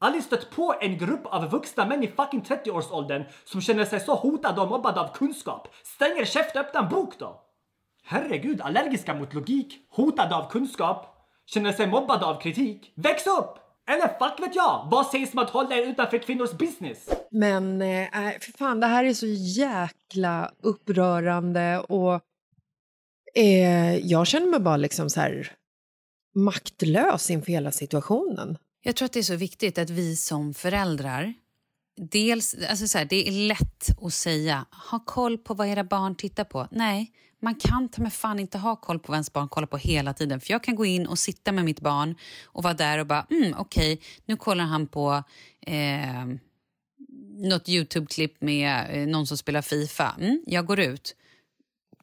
Aldrig 0.00 0.24
stött 0.24 0.50
på 0.50 0.74
en 0.80 0.98
grupp 0.98 1.26
av 1.26 1.50
vuxna 1.50 1.86
män 1.86 2.02
i 2.02 2.08
fucking 2.08 2.42
30-årsåldern 2.42 3.24
som 3.44 3.60
känner 3.60 3.84
sig 3.84 4.00
så 4.00 4.14
hotade 4.14 4.60
och 4.60 4.68
mobbade 4.68 5.00
av 5.00 5.14
kunskap. 5.14 5.68
Stäng 5.82 6.18
er 6.18 6.22
och 6.22 6.56
öppna 6.56 6.80
en 6.80 6.88
bok 6.88 7.18
då! 7.18 7.40
Herregud, 8.04 8.60
allergiska 8.60 9.14
mot 9.14 9.34
logik, 9.34 9.86
hotade 9.90 10.36
av 10.36 10.50
kunskap, 10.50 11.06
känner 11.46 11.72
sig 11.72 11.86
mobbade 11.86 12.26
av 12.26 12.40
kritik. 12.40 12.92
Väx 12.96 13.26
upp! 13.26 13.58
Eller 13.88 14.08
fuck 14.08 14.40
vet 14.40 14.54
jag, 14.54 14.88
vad 14.90 15.06
sägs 15.06 15.32
om 15.32 15.38
att 15.38 15.50
hålla 15.50 15.76
er 15.76 15.82
utanför 15.82 16.18
kvinnors 16.18 16.52
business? 16.52 17.08
Men 17.30 17.82
eh, 17.82 18.26
äh, 18.26 18.38
för 18.40 18.52
fan, 18.58 18.80
det 18.80 18.86
här 18.86 19.04
är 19.04 19.14
så 19.14 19.26
jäkla 19.26 20.50
upprörande 20.62 21.78
och 21.78 22.20
eh, 23.34 23.96
jag 23.96 24.26
känner 24.26 24.46
mig 24.46 24.60
bara 24.60 24.76
liksom 24.76 25.10
så 25.10 25.20
här 25.20 25.52
maktlös 26.34 27.30
inför 27.30 27.52
hela 27.52 27.72
situationen. 27.72 28.58
Jag 28.82 28.96
tror 28.96 29.06
att 29.06 29.12
det 29.12 29.18
är 29.18 29.22
så 29.22 29.36
viktigt 29.36 29.78
att 29.78 29.90
vi 29.90 30.16
som 30.16 30.54
föräldrar... 30.54 31.34
Dels, 31.96 32.56
alltså 32.68 32.88
så 32.88 32.98
här, 32.98 33.04
det 33.04 33.28
är 33.28 33.32
lätt 33.32 34.02
att 34.02 34.14
säga 34.14 34.66
ha 34.90 34.98
koll 34.98 35.38
på 35.38 35.54
vad 35.54 35.68
era 35.68 35.84
barn 35.84 36.14
tittar 36.14 36.44
på. 36.44 36.68
Nej, 36.70 37.12
man 37.42 37.54
kan 37.54 37.88
ta 37.88 38.02
med 38.02 38.12
fan 38.12 38.38
inte 38.38 38.58
ha 38.58 38.76
koll 38.76 38.98
på 38.98 39.12
vad 39.12 39.16
ens 39.16 39.32
barn 39.32 39.48
kollar 39.48 39.66
på 39.66 39.76
hela 39.76 40.14
tiden. 40.14 40.40
För 40.40 40.50
Jag 40.50 40.64
kan 40.64 40.74
gå 40.74 40.84
in 40.84 41.06
och 41.06 41.18
sitta 41.18 41.52
med 41.52 41.64
mitt 41.64 41.80
barn 41.80 42.14
och 42.44 42.62
vara 42.62 42.74
där 42.74 42.98
och 42.98 43.06
bara 43.06 43.26
mm, 43.30 43.54
okej, 43.58 44.00
nu 44.26 44.36
kollar 44.36 44.64
han 44.64 44.86
på 44.86 45.22
eh, 45.66 46.26
något 47.36 47.68
Youtube-klipp 47.68 48.40
med 48.40 48.86
eh, 48.90 49.08
någon 49.08 49.26
som 49.26 49.38
spelar 49.38 49.62
Fifa. 49.62 50.16
Mm, 50.20 50.42
jag 50.46 50.66
går 50.66 50.80
ut. 50.80 51.16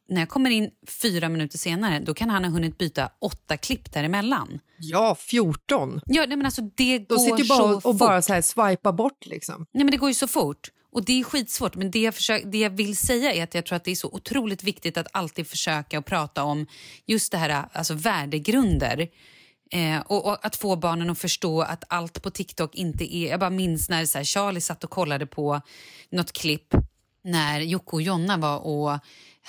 När 0.10 0.22
jag 0.22 0.30
kommer 0.30 0.50
in 0.50 0.69
fyra 0.88 1.30
minuter 1.30 1.58
senare 1.58 2.00
då 2.00 2.13
kan 2.13 2.30
han 2.30 2.43
ha 2.43 2.52
hunnit 2.52 2.78
byta 2.78 3.10
åtta 3.22 3.58
klipp 3.58 3.93
däremellan. 3.93 4.60
Ja, 4.80 5.15
14. 5.19 6.02
Ja, 6.06 6.26
nej, 6.28 6.38
men 6.38 6.45
alltså 6.45 6.62
det 6.62 6.98
De 6.98 7.06
går 7.06 7.17
sitter 7.17 7.43
så 7.43 7.58
bara 7.58 7.76
och, 7.76 7.86
och 7.86 7.95
bara 7.95 8.22
så 8.22 8.34
här 8.34 8.41
swipar 8.41 8.91
bort 8.91 9.26
liksom. 9.26 9.65
Nej, 9.72 9.84
men 9.84 9.91
det 9.91 9.98
går 9.98 10.10
ju 10.10 10.15
så 10.15 10.28
fort. 10.28 10.69
Och 10.91 11.06
det 11.06 11.19
är 11.19 11.24
skitsvårt. 11.24 11.76
Men 11.76 11.91
det 11.91 12.00
jag, 12.00 12.15
försöker, 12.15 12.48
det 12.48 12.58
jag 12.58 12.69
vill 12.69 12.98
säga 12.98 13.34
är 13.34 13.43
att 13.43 13.54
jag 13.54 13.65
tror 13.65 13.76
att 13.76 13.84
det 13.84 13.91
är 13.91 13.95
så 13.95 14.08
otroligt 14.08 14.63
viktigt 14.63 14.98
att 14.98 15.08
alltid 15.12 15.48
försöka 15.48 16.00
och 16.00 16.06
prata 16.06 16.43
om 16.43 16.67
just 17.06 17.32
det 17.32 17.38
här, 17.38 17.65
alltså 17.72 17.93
värdegrunder. 17.93 19.08
Eh, 19.72 20.00
och, 20.00 20.26
och 20.26 20.45
att 20.45 20.56
få 20.56 20.76
barnen 20.76 21.10
att 21.10 21.19
förstå 21.19 21.62
att 21.62 21.84
allt 21.88 22.22
på 22.22 22.30
TikTok 22.30 22.76
inte 22.76 23.15
är... 23.15 23.30
Jag 23.30 23.39
bara 23.39 23.50
minns 23.50 23.89
när 23.89 24.06
så 24.06 24.17
här, 24.17 24.26
Charlie 24.26 24.62
satt 24.62 24.84
och 24.84 24.89
kollade 24.89 25.26
på 25.26 25.62
något 26.12 26.32
klipp 26.32 26.74
när 27.24 27.60
Jocke 27.60 27.91
och 27.91 28.02
Jonna 28.02 28.38
var 28.38 28.58
och 28.60 29.00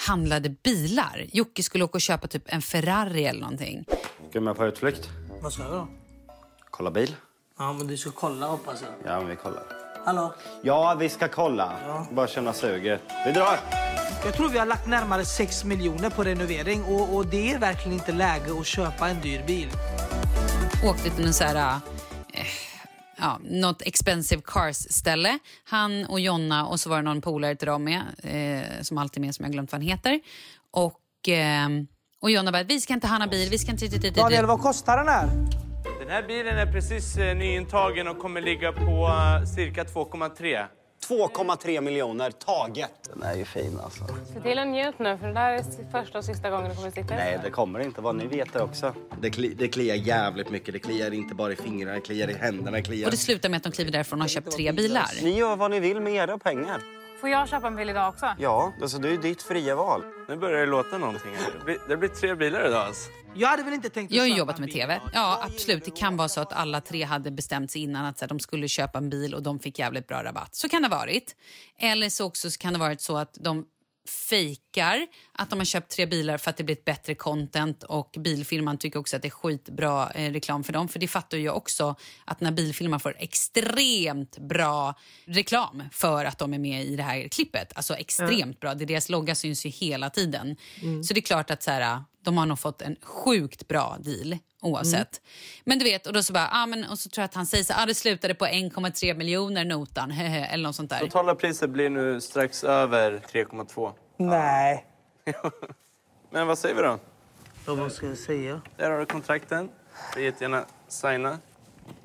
handlade 0.09 0.49
bilar. 0.49 1.27
Jocke 1.33 1.63
skulle 1.63 1.85
åka 1.85 1.97
och 1.97 2.01
köpa 2.01 2.27
typ 2.29 2.43
en 2.47 2.63
Ferrari 2.63 3.25
eller 3.27 3.41
någonting. 3.41 3.85
Ska 3.89 4.39
du 4.39 4.41
med 4.41 4.57
på 4.57 4.67
utflykt? 4.67 5.09
Vad 5.43 5.53
ska 5.53 5.63
jag 5.63 5.73
då? 5.73 5.89
Kolla 6.71 6.91
bil? 6.91 7.17
Ja, 7.59 7.73
men 7.73 7.87
du 7.87 7.97
ska 7.97 8.11
kolla 8.11 8.47
hoppas 8.47 8.83
jag. 8.83 9.13
Ja, 9.13 9.19
men 9.21 9.29
vi 9.29 9.37
kollar. 9.37 9.63
Hallå? 10.05 10.35
Ja, 10.63 10.97
vi 10.99 11.09
ska 11.09 11.29
kolla. 11.29 11.73
Bara 12.13 12.27
känna 12.27 12.53
suget. 12.53 13.01
Vi 13.27 13.33
drar! 13.33 13.59
Jag 14.25 14.35
tror 14.35 14.49
vi 14.49 14.59
har 14.59 14.67
lagt 14.67 14.87
närmare 14.87 15.25
6 15.25 15.65
miljoner 15.65 16.11
på 16.11 16.25
renovering 16.25 16.85
och, 16.85 17.15
och 17.17 17.27
det 17.27 17.53
är 17.53 17.59
verkligen 17.59 17.93
inte 17.93 18.13
läge 18.13 18.61
att 18.61 18.67
köpa 18.67 19.09
en 19.09 19.21
dyr 19.21 19.45
bil. 19.47 19.69
åkte 20.85 21.11
till 21.11 21.25
en 21.27 21.35
så 21.35 21.45
här, 21.45 21.81
eh, 22.33 22.43
ja, 23.21 23.41
något 23.45 23.83
expensive 23.83 24.43
cars-ställe. 24.45 25.39
Han 25.65 26.05
och 26.05 26.21
Jonna 26.21 26.67
och 26.67 26.81
så 26.81 26.91
var 26.91 26.97
det 26.97 27.03
någon 27.03 27.21
polare 27.21 27.57
till 27.57 27.67
dem 27.67 27.85
med, 27.85 28.03
eh, 28.23 28.83
som 28.83 28.99
alltid 28.99 29.23
är 29.23 29.27
med, 29.27 29.35
som 29.35 29.45
jag 29.45 29.53
glömt 29.53 29.73
vad 29.73 29.81
han 29.81 29.89
heter. 29.89 30.21
Och, 30.71 31.29
eh, 31.29 31.69
och 32.23 32.31
Jonna 32.31 32.53
bara, 32.53 32.63
vi 32.63 32.81
ska 32.81 32.95
inte 32.95 33.07
ha 33.07 33.19
någon 33.19 33.31
bil, 33.31 33.51
vi 33.51 33.59
ska 33.59 33.73
inte... 33.73 34.11
Daniel, 34.11 34.47
vad 34.47 34.61
kostar 34.61 34.97
den 34.97 35.09
här? 35.09 35.27
Den 36.01 36.09
här 36.09 36.23
bilen 36.23 36.59
är 36.59 36.73
precis 36.73 37.17
eh, 37.17 37.37
nyintagen 37.37 38.09
och 38.09 38.19
kommer 38.19 38.41
ligga 38.41 38.73
på 38.73 39.09
eh, 39.09 39.45
cirka 39.45 39.85
2,3. 39.85 40.80
2,3 41.11 41.81
miljoner 41.81 42.31
taget. 42.31 42.91
Den 43.15 43.23
är 43.23 43.37
ju 43.37 43.45
fin 43.45 43.79
alltså. 43.85 44.05
Se 44.35 44.41
till 44.41 44.59
att 44.59 44.69
njut 44.69 44.99
nu, 44.99 45.19
för 45.19 45.27
det 45.27 45.35
där 45.35 45.53
är 45.53 45.91
första 45.91 46.19
och 46.19 46.25
sista 46.25 46.51
gången 46.51 46.71
du 46.71 46.77
kommer 46.77 46.91
sitta 46.91 47.15
Nej, 47.15 47.41
det 47.45 47.51
kommer 47.51 47.81
inte 47.81 48.01
vara. 48.01 48.13
Ni 48.13 48.27
vet 48.27 48.53
det 48.53 48.63
också. 48.63 48.95
Det, 49.21 49.31
kli, 49.31 49.55
det 49.55 49.69
kliar 49.69 49.95
jävligt 49.95 50.51
mycket. 50.51 50.73
Det 50.73 50.79
kliar 50.79 51.15
inte 51.15 51.35
bara 51.35 51.53
i 51.53 51.57
fingrarna, 51.57 51.95
det 51.95 52.01
kliar 52.01 52.31
i 52.31 52.35
händerna. 52.35 52.71
Det 52.71 52.83
kliar... 52.83 53.07
Och 53.07 53.11
det 53.11 53.17
slutar 53.17 53.49
med 53.49 53.57
att 53.57 53.63
de 53.63 53.73
kliver 53.73 53.93
därifrån 53.93 54.19
och 54.19 54.25
har 54.25 54.29
köpt 54.29 54.51
tre 54.51 54.73
bilar. 54.73 55.11
Ni 55.23 55.39
gör 55.39 55.57
vad 55.57 55.71
ni 55.71 55.81
vill 55.81 56.01
med 56.01 56.15
era 56.15 56.39
pengar. 56.39 57.00
Får 57.21 57.29
jag 57.29 57.49
köpa 57.49 57.67
en 57.67 57.77
bil 57.77 57.91
idag 57.91 58.09
också? 58.09 58.35
Ja, 58.39 58.73
alltså 58.83 58.99
det 58.99 59.11
är 59.11 59.19
ditt 59.19 59.43
fria 59.43 59.77
val. 59.77 60.05
Nu 60.29 60.37
börjar 60.37 60.61
det 60.61 60.67
låta 60.67 60.99
någonting 60.99 61.35
här. 61.35 61.53
Det 61.59 61.65
blir, 61.65 61.79
det 61.89 61.97
blir 61.97 62.09
tre 62.09 62.35
bilar 62.35 62.67
idag 62.67 62.87
alltså. 62.87 63.11
Jag 63.35 63.49
hade 63.49 63.63
väl 63.63 63.75
inte 63.75 63.91
tänkt 63.91 64.13
Jag 64.13 64.23
har 64.23 64.29
jobbat 64.29 64.59
med 64.59 64.73
tv. 64.73 65.01
Ja, 65.15 65.41
absolut. 65.43 65.85
Det 65.85 65.91
kan 65.91 66.17
vara 66.17 66.29
så 66.29 66.41
att 66.41 66.53
alla 66.53 66.81
tre 66.81 67.05
hade 67.05 67.31
bestämt 67.31 67.71
sig 67.71 67.83
innan 67.83 68.05
att 68.05 68.19
så 68.19 68.25
här, 68.25 68.29
de 68.29 68.41
skulle 68.41 68.69
köpa 68.69 68.99
en 68.99 69.11
bil 69.11 69.35
och 69.35 69.43
de 69.43 69.59
fick 69.59 69.79
jävligt 69.79 70.07
bra 70.07 70.25
rabatt. 70.25 70.55
Så 70.55 70.69
kan 70.69 70.83
det 70.83 70.89
ha 70.89 70.99
varit. 70.99 71.37
Eller 71.79 72.09
så 72.09 72.27
också 72.27 72.51
så 72.51 72.59
kan 72.59 72.73
det 72.73 72.79
ha 72.79 72.87
varit 72.87 73.01
så 73.01 73.17
att 73.17 73.35
de 73.41 73.65
fejkar 74.11 75.07
att 75.33 75.51
de 75.51 75.59
har 75.59 75.67
köpt 75.67 75.91
tre 75.91 76.07
bilar 76.07 76.39
för 76.39 76.51
att 76.51 76.57
det 76.57 76.65
blir 76.65 76.77
ett 76.77 76.85
bättre 76.85 77.15
content 77.15 77.83
och 77.83 78.17
bilfirman 78.19 78.79
tycker 78.79 78.99
också 78.99 79.17
att 79.17 79.23
det 79.23 79.29
är 79.29 79.31
skitbra 79.31 80.11
eh, 80.11 80.33
reklam 80.33 80.65
för 80.65 80.73
dem. 80.73 80.89
För 80.89 80.99
det 80.99 81.09
fattar 81.09 81.39
ju 81.39 81.45
jag 81.45 81.57
också 81.57 81.95
att 82.25 82.41
när 82.41 82.53
bilfirman 82.53 83.01
får 83.01 83.17
extremt 83.19 84.39
bra 84.39 84.95
reklam 85.25 85.83
för 85.93 86.25
att 86.25 86.39
de 86.39 86.55
är 86.55 86.59
med 86.59 86.85
i 86.85 86.97
det 86.97 87.03
här 87.03 87.29
klippet. 87.29 87.73
Alltså 87.75 87.95
extremt 87.95 88.61
bra. 88.61 88.75
Det, 88.75 88.85
deras 88.85 89.09
logga 89.09 89.35
syns 89.35 89.67
ju 89.67 89.71
hela 89.71 90.11
tiden. 90.11 90.57
Så 91.05 91.15
det 91.15 91.21
är 91.21 91.23
klart 91.23 91.51
att 91.51 91.63
så 91.63 91.71
här, 91.71 92.03
De 92.23 92.39
har 92.39 92.47
nog 92.47 92.59
fått 92.59 92.83
en 92.83 92.97
sjukt 93.03 93.69
bra 93.69 93.97
deal 94.01 94.39
oavsett. 94.63 94.95
Mm. 94.95 95.63
Men 95.65 95.79
du 95.79 95.85
vet, 95.85 96.07
och 96.07 96.13
då 96.13 96.23
så 96.23 96.33
bara, 96.33 96.49
ah, 96.53 96.67
men, 96.67 96.85
och 96.85 96.99
så 96.99 97.09
tror 97.09 97.23
jag 97.23 97.25
att 97.25 97.35
han 97.35 97.47
säger 97.47 97.65
så 97.65 97.75
ah, 97.77 97.87
det 97.87 97.95
slutade 97.95 98.35
på 98.35 98.47
1,3 98.47 99.15
miljoner 99.15 99.65
notan, 99.65 100.11
eller 100.21 100.65
något 100.65 100.77
sånt 100.77 100.91
där. 100.91 100.99
Totala 100.99 101.35
priset 101.35 101.71
blir 101.71 101.91
nu 101.91 102.21
strax 102.21 102.65
över 102.65 103.23
3,2. 103.33 103.93
Nej. 104.17 104.87
Men 106.31 106.47
vad 106.47 106.59
säger 106.59 106.75
vi 106.75 106.83
då? 106.83 106.99
Ja, 107.67 107.75
vad 107.75 107.93
ska 107.93 108.07
jag 108.07 108.19
säga? 108.19 108.61
Där 108.77 108.91
har 108.91 108.99
du 108.99 109.07
kontrakten. 109.07 109.69
Du 110.15 110.25
jättegärna 110.25 110.65
signa. 110.89 111.39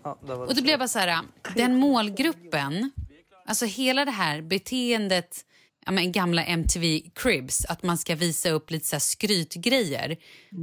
Ja, 0.04 0.18
där 0.22 0.36
var 0.36 0.46
Och 0.46 0.56
det 0.56 0.62
blev 0.62 0.80
bara 0.80 0.88
så 0.88 1.00
här, 1.00 1.22
den 1.56 1.76
målgruppen, 1.76 2.92
alltså 3.46 3.66
hela 3.66 4.06
det 4.06 4.12
här 4.12 4.42
beteendet, 4.42 5.46
ja 5.86 5.92
men 5.92 6.12
gamla 6.12 6.44
MTV 6.44 7.02
Cribs, 7.16 7.66
att 7.66 7.84
man 7.84 7.98
ska 7.98 8.16
visa 8.16 8.50
upp 8.50 8.72
lite 8.72 8.86
så 8.88 8.96
här 8.96 9.00
skrytgrejer. 9.00 10.18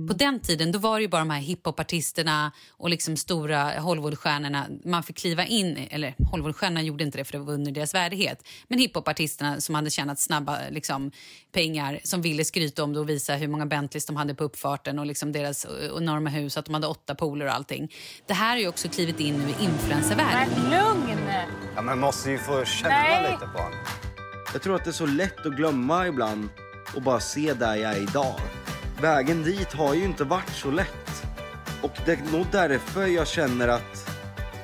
På 0.08 0.14
den 0.14 0.40
tiden 0.40 0.72
då 0.72 0.78
var 0.78 0.98
det 0.98 1.02
ju 1.02 1.08
bara 1.08 1.20
de 1.20 1.30
här 1.30 1.40
hiphopartisterna 1.40 2.52
och 2.70 2.90
liksom 2.90 3.16
stora 3.16 3.80
Hollywoodstjärnorna 3.80 4.66
man 4.84 5.02
fick 5.02 5.16
kliva 5.16 5.46
in, 5.46 5.76
eller 5.90 6.14
Hollywoodstjärnorna 6.30 6.82
gjorde 6.82 7.04
inte 7.04 7.18
det 7.18 7.24
för 7.24 7.32
det 7.32 7.38
var 7.38 7.52
under 7.52 7.72
deras 7.72 7.94
värdighet, 7.94 8.48
men 8.68 8.78
hiphopartisterna 8.78 9.60
som 9.60 9.74
hade 9.74 9.90
tjänat 9.90 10.20
snabba 10.20 10.58
liksom, 10.70 11.10
pengar 11.52 12.00
som 12.04 12.22
ville 12.22 12.44
skryta 12.44 12.84
om 12.84 12.92
det 12.92 13.00
och 13.00 13.08
visa 13.08 13.34
hur 13.34 13.48
många 13.48 13.66
Bentleys 13.66 14.06
de 14.06 14.16
hade 14.16 14.34
på 14.34 14.44
uppfarten 14.44 14.98
och 14.98 15.06
liksom 15.06 15.32
deras 15.32 15.66
enorma 15.96 16.30
hus, 16.30 16.56
att 16.56 16.64
de 16.64 16.74
hade 16.74 16.86
åtta 16.86 17.14
pooler 17.14 17.46
och 17.46 17.54
allting. 17.54 17.92
Det 18.26 18.34
här 18.34 18.50
har 18.50 18.58
ju 18.58 18.68
också 18.68 18.88
klivit 18.88 19.20
in 19.20 19.34
nu 19.34 19.48
i 19.48 19.64
influencervärlden. 19.64 20.62
Men 20.62 20.70
lugn! 20.70 21.18
Ja, 21.76 21.82
man 21.82 21.98
måste 21.98 22.30
ju 22.30 22.38
få 22.38 22.64
känna 22.64 22.94
Nej. 22.94 23.32
lite 23.32 23.46
på 23.46 23.58
honom. 23.58 24.11
Jag 24.52 24.62
tror 24.62 24.76
att 24.76 24.84
det 24.84 24.90
är 24.90 24.92
så 24.92 25.06
lätt 25.06 25.46
att 25.46 25.52
glömma 25.52 26.06
ibland 26.06 26.48
och 26.96 27.02
bara 27.02 27.20
se 27.20 27.54
där 27.54 27.76
jag 27.76 27.92
är 27.92 28.02
idag. 28.02 28.40
Vägen 29.00 29.42
dit 29.42 29.72
har 29.72 29.94
ju 29.94 30.04
inte 30.04 30.24
varit 30.24 30.50
så 30.54 30.70
lätt. 30.70 31.24
Och 31.82 31.92
det 32.04 32.12
är 32.12 32.32
nog 32.32 32.46
därför 32.52 33.06
jag 33.06 33.28
känner 33.28 33.68
att 33.68 34.10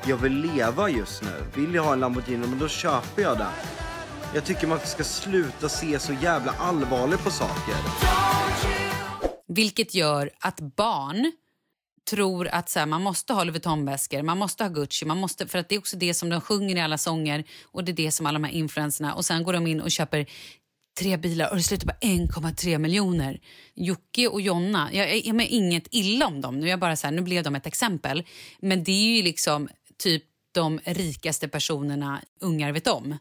jag 0.07 0.17
vill 0.17 0.33
leva 0.33 0.91
just 0.91 1.23
nu. 1.23 1.63
Vill 1.63 1.75
jag 1.75 1.83
ha 1.83 1.93
en 1.93 2.01
Lamborghini, 2.01 2.47
men 2.47 2.59
då 2.59 2.69
köper 2.69 3.23
jag 3.23 3.39
den. 3.39 3.53
Jag 4.35 4.45
tycker 4.45 4.67
man 4.67 4.79
ska 4.79 5.05
sluta 5.05 5.69
se 5.69 5.99
så 5.99 6.13
jävla 6.13 6.53
allvarligt 6.59 7.25
på 7.25 7.31
saker. 7.31 7.75
Vilket 9.49 9.95
gör 9.95 10.31
att 10.41 10.61
barn 10.61 11.33
tror 12.11 12.49
att 12.49 12.69
så 12.69 12.79
här, 12.79 12.87
man 12.87 13.03
måste 13.03 13.33
ha 13.33 13.45
Louis 13.45 13.55
Vuitton-väskor, 13.55 14.23
man 14.23 14.39
måste 14.39 14.65
ha 14.65 14.69
Gucci, 14.69 15.05
man 15.05 15.19
måste, 15.19 15.47
för 15.47 15.59
att 15.59 15.69
det 15.69 15.75
är 15.75 15.79
också 15.79 15.97
det 15.97 16.15
som 16.15 16.29
de 16.29 16.41
sjunger 16.41 16.77
i 16.77 16.81
alla 16.81 16.99
sånger 16.99 17.45
och 17.65 17.85
det 17.85 17.93
är 17.93 17.97
det 17.97 18.11
som 18.11 18.27
alla 18.27 18.39
de 18.39 18.45
här 18.45 18.53
influencerna 18.53 19.15
och 19.15 19.25
sen 19.25 19.43
går 19.43 19.53
de 19.53 19.67
in 19.67 19.81
och 19.81 19.91
köper 19.91 20.27
tre 20.99 21.17
bilar 21.17 21.51
och 21.51 21.57
det 21.57 21.63
slutar 21.63 21.87
på 21.87 22.07
1,3 22.07 22.79
miljoner. 22.79 23.41
Jocke 23.75 24.29
och 24.29 24.41
Jonna, 24.41 24.89
jag, 24.93 25.11
är 25.11 25.33
menar 25.33 25.51
inget 25.51 25.89
illa 25.91 26.27
om 26.27 26.41
dem, 26.41 26.59
nu, 26.61 26.67
är 26.67 26.71
jag 26.71 26.81
bara 26.81 26.97
så 26.97 27.07
här, 27.07 27.15
nu 27.15 27.23
blev 27.23 27.43
de 27.43 27.55
ett 27.55 27.67
exempel, 27.67 28.25
men 28.61 28.85
det 28.85 28.93
är 28.93 29.17
ju 29.17 29.23
liksom 29.23 29.69
typ 29.99 30.25
de 30.53 30.81
rikaste 30.85 31.49
personerna 31.49 32.21
ungar 32.41 32.73
vet 32.73 32.87
om. 32.87 33.17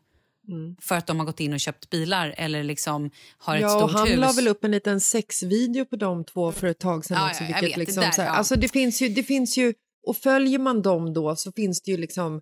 För 0.81 0.95
att 0.95 1.07
de 1.07 1.19
har 1.19 1.25
gått 1.25 1.39
in 1.39 1.53
och 1.53 1.60
köpt 1.60 1.89
bilar 1.89 2.33
eller 2.38 2.63
liksom 2.63 3.12
har 3.38 3.55
ett 3.55 3.62
Ja, 3.62 3.83
och 3.83 3.89
stort 3.89 3.99
han 3.99 4.07
hus. 4.07 4.17
la 4.19 4.31
väl 4.31 4.47
upp 4.47 4.63
en 4.63 4.71
liten 4.71 4.99
sexvideo 5.01 5.86
på 5.86 5.95
de 5.95 6.23
två 6.25 6.51
för 6.51 6.67
ett 6.67 6.79
tag 6.79 7.05
sedan 7.05 7.17
Ja, 7.17 7.29
också. 7.29 7.43
ja, 7.43 7.49
jag 7.49 7.62
vilket 7.62 7.69
vet, 7.69 7.75
det 7.75 7.79
liksom, 7.79 8.01
där, 8.03 8.12
så 8.12 8.21
här, 8.21 8.29
ja. 8.29 8.36
Alltså 8.36 8.55
det 8.55 8.67
finns, 8.67 9.01
ju, 9.01 9.10
det 9.10 9.23
finns 9.23 9.57
ju, 9.57 9.73
och 10.07 10.17
följer 10.17 10.60
man 10.60 10.81
dem 10.81 11.13
då 11.13 11.36
så 11.36 11.51
finns 11.51 11.81
det 11.81 11.91
ju 11.91 11.97
liksom, 11.97 12.41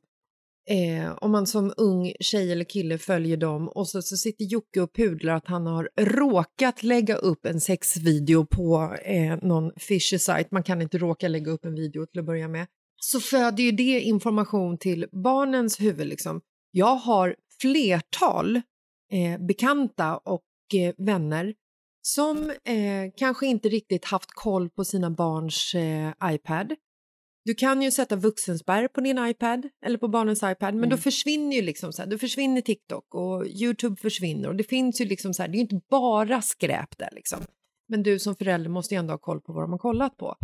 eh, 0.69 1.13
om 1.21 1.31
man 1.31 1.47
som 1.47 1.73
ung 1.77 2.13
tjej 2.19 2.51
eller 2.51 2.63
kille 2.65 2.97
följer 2.97 3.37
dem 3.37 3.67
och 3.69 3.87
så, 3.87 4.01
så 4.01 4.17
sitter 4.17 4.45
Jocke 4.45 4.81
och 4.81 4.93
pudlar 4.95 5.33
att 5.33 5.47
han 5.47 5.67
har 5.67 5.89
råkat 5.99 6.83
lägga 6.83 7.15
upp 7.15 7.45
en 7.45 7.61
sexvideo 7.61 8.45
på 8.45 8.95
eh, 9.05 9.37
någon 9.41 9.71
fishy 9.77 10.19
site. 10.19 10.45
Man 10.51 10.63
kan 10.63 10.81
inte 10.81 10.97
råka 10.97 11.27
lägga 11.27 11.51
upp 11.51 11.65
en 11.65 11.75
video 11.75 12.05
till 12.05 12.19
att 12.19 12.25
börja 12.25 12.47
med. 12.47 12.67
Så 12.97 13.19
föder 13.19 13.63
ju 13.63 13.71
det 13.71 14.01
information 14.01 14.77
till 14.77 15.05
barnens 15.11 15.79
huvud. 15.79 16.07
Liksom. 16.07 16.41
Jag 16.71 16.95
har 16.95 17.35
flertal 17.61 18.55
eh, 19.11 19.45
bekanta 19.47 20.17
och 20.17 20.43
eh, 20.73 20.93
vänner 20.97 21.53
som 22.01 22.49
eh, 22.49 23.11
kanske 23.17 23.47
inte 23.47 23.69
riktigt 23.69 24.05
haft 24.05 24.31
koll 24.31 24.69
på 24.69 24.85
sina 24.85 25.09
barns 25.09 25.75
eh, 25.75 26.13
iPad. 26.23 26.75
Du 27.45 27.55
kan 27.55 27.81
ju 27.81 27.91
sätta 27.91 28.15
vuxenspärr 28.15 28.87
på 28.87 29.01
din 29.01 29.25
iPad 29.27 29.69
eller 29.85 29.97
på 29.97 30.07
barnens 30.07 30.43
iPad 30.43 30.75
men 30.75 30.89
då 30.89 30.97
försvinner 30.97 31.55
ju 31.55 31.61
liksom 31.61 31.93
så 31.93 32.01
här, 32.01 32.09
då 32.09 32.17
försvinner 32.17 32.61
TikTok 32.61 33.15
och 33.15 33.47
Youtube 33.47 33.95
försvinner 34.01 34.49
och 34.49 34.55
det 34.55 34.63
finns 34.63 35.01
ju 35.01 35.05
liksom 35.05 35.33
så 35.33 35.41
här, 35.41 35.49
det 35.49 35.55
är 35.55 35.57
ju 35.57 35.61
inte 35.61 35.81
bara 35.89 36.41
skräp 36.41 36.97
där 36.97 37.09
liksom. 37.11 37.39
Men 37.87 38.03
du 38.03 38.19
som 38.19 38.35
förälder 38.35 38.69
måste 38.69 38.95
ju 38.95 38.99
ändå 38.99 39.13
ha 39.13 39.17
koll 39.17 39.41
på 39.41 39.53
vad 39.53 39.63
de 39.63 39.71
har 39.71 39.79
kollat 39.79 40.17
på. 40.17 40.35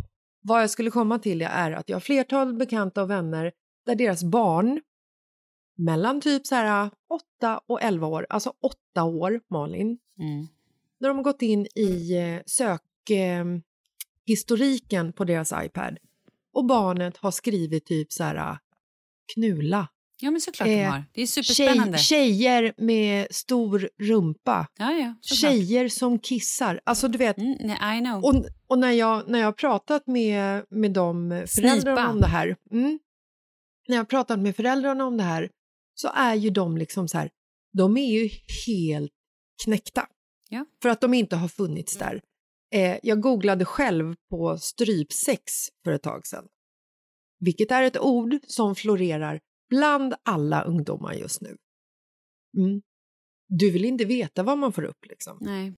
Vad 0.44 0.62
jag 0.62 0.70
skulle 0.70 0.92
komma 0.92 1.20
till 1.20 1.42
är 1.42 1.72
att 1.72 1.90
jag 1.90 1.96
har 1.96 2.02
flertal 2.02 2.54
bekanta 2.54 3.04
och 3.04 3.10
vänner 3.10 3.52
där 3.86 3.96
deras 3.96 4.24
barn 4.24 4.82
mellan 5.86 6.22
typ 6.22 6.48
så 6.48 6.56
här 6.56 6.92
8 7.40 7.62
och 7.68 7.82
11 7.82 8.08
år, 8.08 8.26
alltså 8.30 8.54
8 8.94 9.04
år 9.04 9.42
Malin, 9.50 9.98
Mm. 10.20 10.48
när 11.00 11.08
de 11.10 11.18
har 11.18 11.24
gått 11.24 11.42
in 11.42 11.68
i 11.76 12.18
eh, 12.18 12.42
sökhistoriken 12.46 13.56
eh, 13.56 13.62
historiken 14.26 15.14
på 15.14 15.24
deras 15.24 15.54
iPad 15.64 15.98
och 16.54 16.66
barnet 16.66 17.18
har 17.18 17.32
skrivit 17.32 17.86
typ 17.86 18.14
så 18.14 18.24
här 18.24 18.58
knulla. 19.34 19.88
Ja, 20.24 20.32
men 20.32 20.42
såklart 20.42 20.68
de 20.68 20.82
Eh, 20.84 20.92
har. 20.92 21.04
Det 21.14 21.22
är 21.22 21.26
superspännande. 21.28 21.98
Tjej, 21.98 22.30
tjejer 22.38 22.74
med 22.78 23.28
stor 23.32 23.90
rumpa. 24.00 24.68
Ja, 24.78 24.92
ja, 24.92 25.14
såklart. 25.22 25.52
Tjejer 25.52 25.88
som 25.90 26.20
kissar. 26.20 26.82
Alltså 26.84 27.08
du 27.08 27.18
vet. 27.18 27.38
Mm, 27.38 27.56
nej, 27.60 27.98
I 27.98 28.02
know. 28.02 28.24
Och, 28.26 28.46
och 28.68 28.80
när, 28.80 28.92
jag, 28.92 29.30
när 29.30 29.40
jag 29.40 29.48
har 29.48 29.52
pratat 29.52 30.08
med, 30.08 30.66
med 30.70 30.92
de 30.92 31.30
föräldrarna 31.48 31.96
Snipa. 31.98 32.10
om 32.10 32.22
det 32.22 32.28
här. 32.28 32.56
Mm, 32.72 33.00
när 33.88 33.96
jag 33.96 34.00
har 34.04 34.06
pratat 34.06 34.40
med 34.40 34.56
föräldrarna 34.56 35.06
om 35.06 35.18
det 35.18 35.24
här 35.24 35.50
så 35.94 36.08
är 36.08 36.36
ju 36.36 36.50
de 36.50 36.78
liksom 36.78 37.08
så 37.08 37.18
här. 37.18 37.32
De 37.74 37.98
är 37.98 38.12
ju 38.12 38.30
helt 38.68 39.12
knäckta. 39.66 40.08
Ja. 40.50 40.66
För 40.82 40.90
att 40.90 41.02
de 41.02 41.14
inte 41.14 41.36
har 41.36 41.48
funnits 41.48 41.98
där. 41.98 42.22
Eh, 42.74 43.00
jag 43.04 43.22
googlade 43.22 43.66
själv 43.66 44.16
på 44.30 44.58
strypsex 44.58 45.54
för 45.84 45.92
ett 45.92 46.04
tag 46.04 46.28
sedan. 46.28 46.48
Vilket 47.40 47.72
är 47.72 47.84
ett 47.84 48.00
ord 48.00 48.38
som 48.48 48.76
florerar 48.76 49.40
bland 49.70 50.14
alla 50.24 50.64
ungdomar 50.64 51.14
just 51.14 51.42
nu. 51.42 51.58
Mm. 52.58 52.82
Du 53.48 53.72
vill 53.72 53.86
inte 53.86 54.06
veta 54.06 54.44
vad 54.44 54.58
man 54.58 54.74
får 54.74 54.84
upp 54.84 55.06
liksom. 55.10 55.38
Nej. 55.42 55.74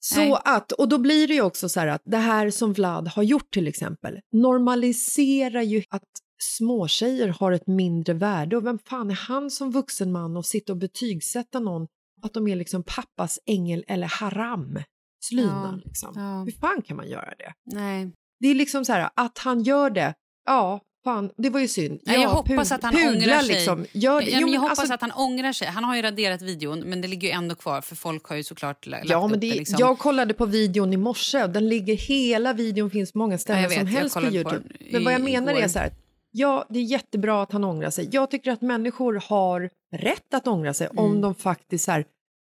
Så 0.00 0.20
Nej. 0.20 0.38
att, 0.44 0.72
och 0.72 0.88
då 0.88 0.98
blir 0.98 1.28
det 1.28 1.34
ju 1.34 1.42
också 1.42 1.68
så 1.68 1.80
här 1.80 1.86
att 1.86 2.02
det 2.04 2.16
här 2.16 2.50
som 2.50 2.72
Vlad 2.72 3.08
har 3.08 3.22
gjort 3.22 3.50
till 3.50 3.68
exempel 3.68 4.20
normaliserar 4.32 5.62
ju 5.62 5.82
att 5.88 6.08
småtjejer 6.42 7.28
har 7.28 7.52
ett 7.52 7.66
mindre 7.66 8.14
värde 8.14 8.56
och 8.56 8.66
vem 8.66 8.78
fan 8.88 9.10
är 9.10 9.14
han 9.14 9.50
som 9.50 9.70
vuxen 9.70 10.12
man 10.12 10.36
och 10.36 10.46
sitta 10.46 10.72
och 10.72 10.76
betygsätta 10.78 11.60
någon 11.60 11.86
att 12.22 12.34
de 12.34 12.48
är 12.48 12.56
liksom 12.56 12.82
pappas 12.82 13.38
ängel 13.46 13.84
eller 13.88 14.06
haram 14.06 14.78
slyna 15.24 15.70
Ja, 15.74 15.80
liksom. 15.88 16.12
ja. 16.16 16.42
Hur 16.44 16.52
fan 16.60 16.82
kan 16.82 16.96
man 16.96 17.08
göra 17.08 17.34
det? 17.38 17.52
Nej. 17.74 18.10
Det 18.40 18.48
är 18.48 18.54
liksom 18.54 18.84
så 18.84 18.92
här 18.92 19.10
att 19.14 19.38
han 19.38 19.62
gör 19.62 19.90
det, 19.90 20.14
ja 20.46 20.80
fan 21.04 21.30
det 21.36 21.50
var 21.50 21.60
ju 21.60 21.68
synd. 21.68 22.00
Nej, 22.06 22.14
jag 22.14 22.22
Ja, 22.24 22.28
hoppas 22.28 22.72
att 22.72 22.82
han 22.82 22.94
ångrar 22.96 23.38
sig. 23.42 23.54
Liksom, 23.54 23.86
gör 23.92 24.20
det. 24.22 24.30
Ja, 24.30 24.38
Jo, 24.40 24.46
men 24.46 24.54
jag 24.54 24.60
hoppas 24.60 24.78
alltså- 24.78 24.94
att 24.94 25.00
han 25.00 25.12
ångrar 25.12 25.52
sig. 25.52 25.68
Han 25.68 25.84
har 25.84 25.96
ju 25.96 26.02
raderat 26.02 26.42
videon, 26.42 26.80
men 26.80 27.00
det 27.00 27.08
ligger 27.08 27.28
ju 27.28 27.34
ändå 27.34 27.54
kvar 27.54 27.80
för 27.80 27.96
folk 27.96 28.24
har 28.24 28.36
ju 28.36 28.42
såklart 28.44 28.86
la- 28.86 28.96
lagt 28.96 29.10
Ja, 29.10 29.26
men 29.26 29.34
upp 29.34 29.40
det, 29.40 29.50
det. 29.50 29.56
Liksom. 29.56 29.76
jag 29.78 29.98
kollade 29.98 30.34
på 30.34 30.46
videon 30.46 30.92
i 30.92 30.96
morse. 30.96 31.42
och 31.42 31.50
Den 31.50 31.68
ligger, 31.68 31.96
hela 31.96 32.52
videon 32.52 32.90
finns 32.90 33.12
på 33.12 33.18
många 33.18 33.38
ställen 33.38 33.62
Ja, 33.62 33.68
vet, 33.68 33.78
som 33.78 33.86
helst 33.86 34.14
på 34.14 34.20
på 34.20 34.26
Youtube. 34.26 34.62
den 34.68 34.88
men 34.92 35.04
vad 35.04 35.12
jag 35.12 35.20
menar 35.20 35.52
igår. 35.52 35.62
är 35.62 35.68
så 35.68 35.78
här, 35.78 35.92
ja, 36.30 36.66
det 36.70 36.78
är 36.78 36.82
jättebra 36.82 37.42
att 37.42 37.52
han 37.52 37.64
ångrar 37.64 37.90
sig. 37.90 38.08
Jag 38.12 38.30
tycker 38.30 38.50
att 38.50 38.60
människor 38.60 39.22
har 39.28 39.70
rätt 39.92 40.34
att 40.34 40.46
ångra 40.46 40.74
sig 40.74 40.88
om 40.88 41.10
Mm. 41.10 41.20
de 41.20 41.34
faktiskt 41.34 41.84
så 41.84 41.90
här, 41.92 42.04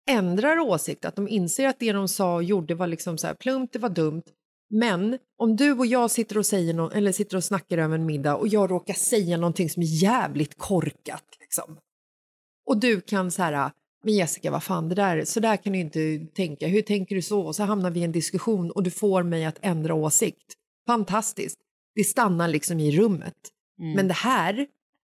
ändrar 0.10 0.60
åsikt, 0.60 1.06
att 1.06 1.16
de 1.16 1.28
inser 1.28 1.68
att 1.68 1.80
det 1.80 1.92
de 1.92 2.08
sa 2.08 2.36
och 2.36 2.44
gjorde 2.44 2.76
var 2.76 2.88
liksom 2.88 3.18
så 3.18 3.28
här, 3.28 3.34
plumpt, 3.34 3.74
det 3.74 3.80
var 3.80 3.90
dumt. 3.90 4.24
Men 4.70 5.18
om 5.38 5.56
du 5.56 5.72
och 5.72 5.86
jag 5.86 6.12
sitter 6.12 6.38
och, 6.38 6.46
säger 6.46 6.74
nå- 6.74 6.90
eller 6.92 7.12
sitter 7.12 7.38
och 7.38 7.44
snackar 7.44 7.78
över 7.78 7.96
en 7.96 8.06
middag 8.06 8.36
och 8.36 8.48
jag 8.48 8.72
råkar 8.72 8.94
säga 8.94 9.38
någonting 9.38 9.70
som 9.70 9.84
är 9.84 10.04
jävligt 10.04 10.58
korkat, 10.58 11.24
liksom. 11.40 11.78
och 12.68 12.78
du 12.78 13.02
kan 13.02 13.32
så 13.32 13.44
här, 13.44 13.72
men 14.04 14.14
Jessica, 14.14 14.52
vad 14.52 14.64
fan, 14.64 14.90
det 14.90 14.96
där, 14.96 15.26
så 15.26 15.40
där 15.40 15.58
kan 15.58 15.74
du 15.74 15.80
inte 15.80 16.20
tänka. 16.36 16.68
Hur 16.68 16.82
tänker 16.82 17.16
du 17.16 17.22
så? 17.22 17.42
Och 17.42 17.56
så 17.56 17.64
hamnar 17.64 17.92
vi 17.92 18.00
i 18.00 18.04
en 18.04 18.12
diskussion 18.12 18.72
och 18.72 18.84
du 18.84 18.92
får 18.92 19.24
mig 19.24 19.46
att 19.46 19.60
ändra 19.62 19.94
åsikt. 19.94 20.54
Fantastiskt. 20.88 21.60
Det 21.96 22.04
stannar 22.04 22.48
liksom 22.48 22.80
i 22.80 22.98
rummet. 22.98 23.36
Mm. 23.80 23.94
Men 23.96 24.08
det 24.08 24.14
här, 24.14 24.68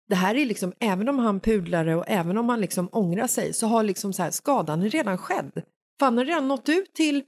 det 0.10 0.16
här 0.16 0.36
är 0.36 0.46
liksom, 0.46 0.74
även 0.80 1.10
om 1.10 1.20
han 1.20 1.40
pudlar 1.40 1.88
och 1.88 2.06
även 2.08 2.38
om 2.38 2.50
han 2.50 2.62
liksom 2.62 2.90
ångrar 2.92 3.28
sig 3.28 3.54
så 3.54 3.68
har 3.68 3.84
liksom 3.84 4.14
så 4.14 4.24
här, 4.24 4.32
skadan 4.32 4.90
redan 4.90 5.18
skedd. 5.18 5.62
Han 6.00 6.18
har 6.18 6.26
redan 6.26 6.48
nått 6.48 6.70
ut 6.70 6.94
till 6.94 7.24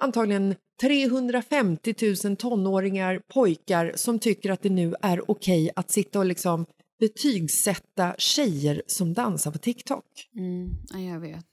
antagligen 0.00 0.54
350 0.80 1.94
000 2.24 2.36
tonåringar, 2.36 3.20
pojkar 3.34 3.92
som 3.94 4.18
tycker 4.18 4.50
att 4.50 4.62
det 4.62 4.70
nu 4.70 4.94
är 5.02 5.30
okej 5.30 5.70
att 5.76 5.90
sitta 5.90 6.18
och 6.18 6.26
liksom 6.26 6.66
betygsätta 7.00 8.14
tjejer 8.18 8.82
som 8.86 9.14
dansar 9.14 9.50
på 9.50 9.58
TikTok. 9.58 10.04
Mm, 10.36 10.70
ja, 10.92 10.98
jag 10.98 11.20
vet. 11.20 11.44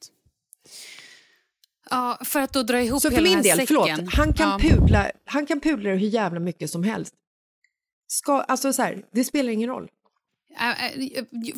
Ja, 1.89 2.17
för 2.25 2.39
att 2.41 2.53
då 2.53 2.63
dra 2.63 2.81
ihop 2.81 3.01
Så 3.01 3.09
hela 3.09 3.29
den 3.29 3.41
del, 3.43 3.59
här 3.59 3.65
förlåt, 3.65 3.87
säcken. 3.89 4.07
han 4.07 4.33
kan, 4.33 4.49
Ja. 4.49 4.69
pudla, 4.69 5.11
han 5.25 5.45
kan 5.45 5.59
pudla 5.59 5.89
hur 5.89 5.97
jävla 6.07 6.39
mycket 6.39 6.69
som 6.69 6.83
helst. 6.83 7.13
Ska, 8.07 8.41
alltså 8.41 8.73
så 8.73 8.81
här, 8.81 9.05
det 9.11 9.23
spelar 9.23 9.51
ingen 9.51 9.69
roll. 9.69 9.89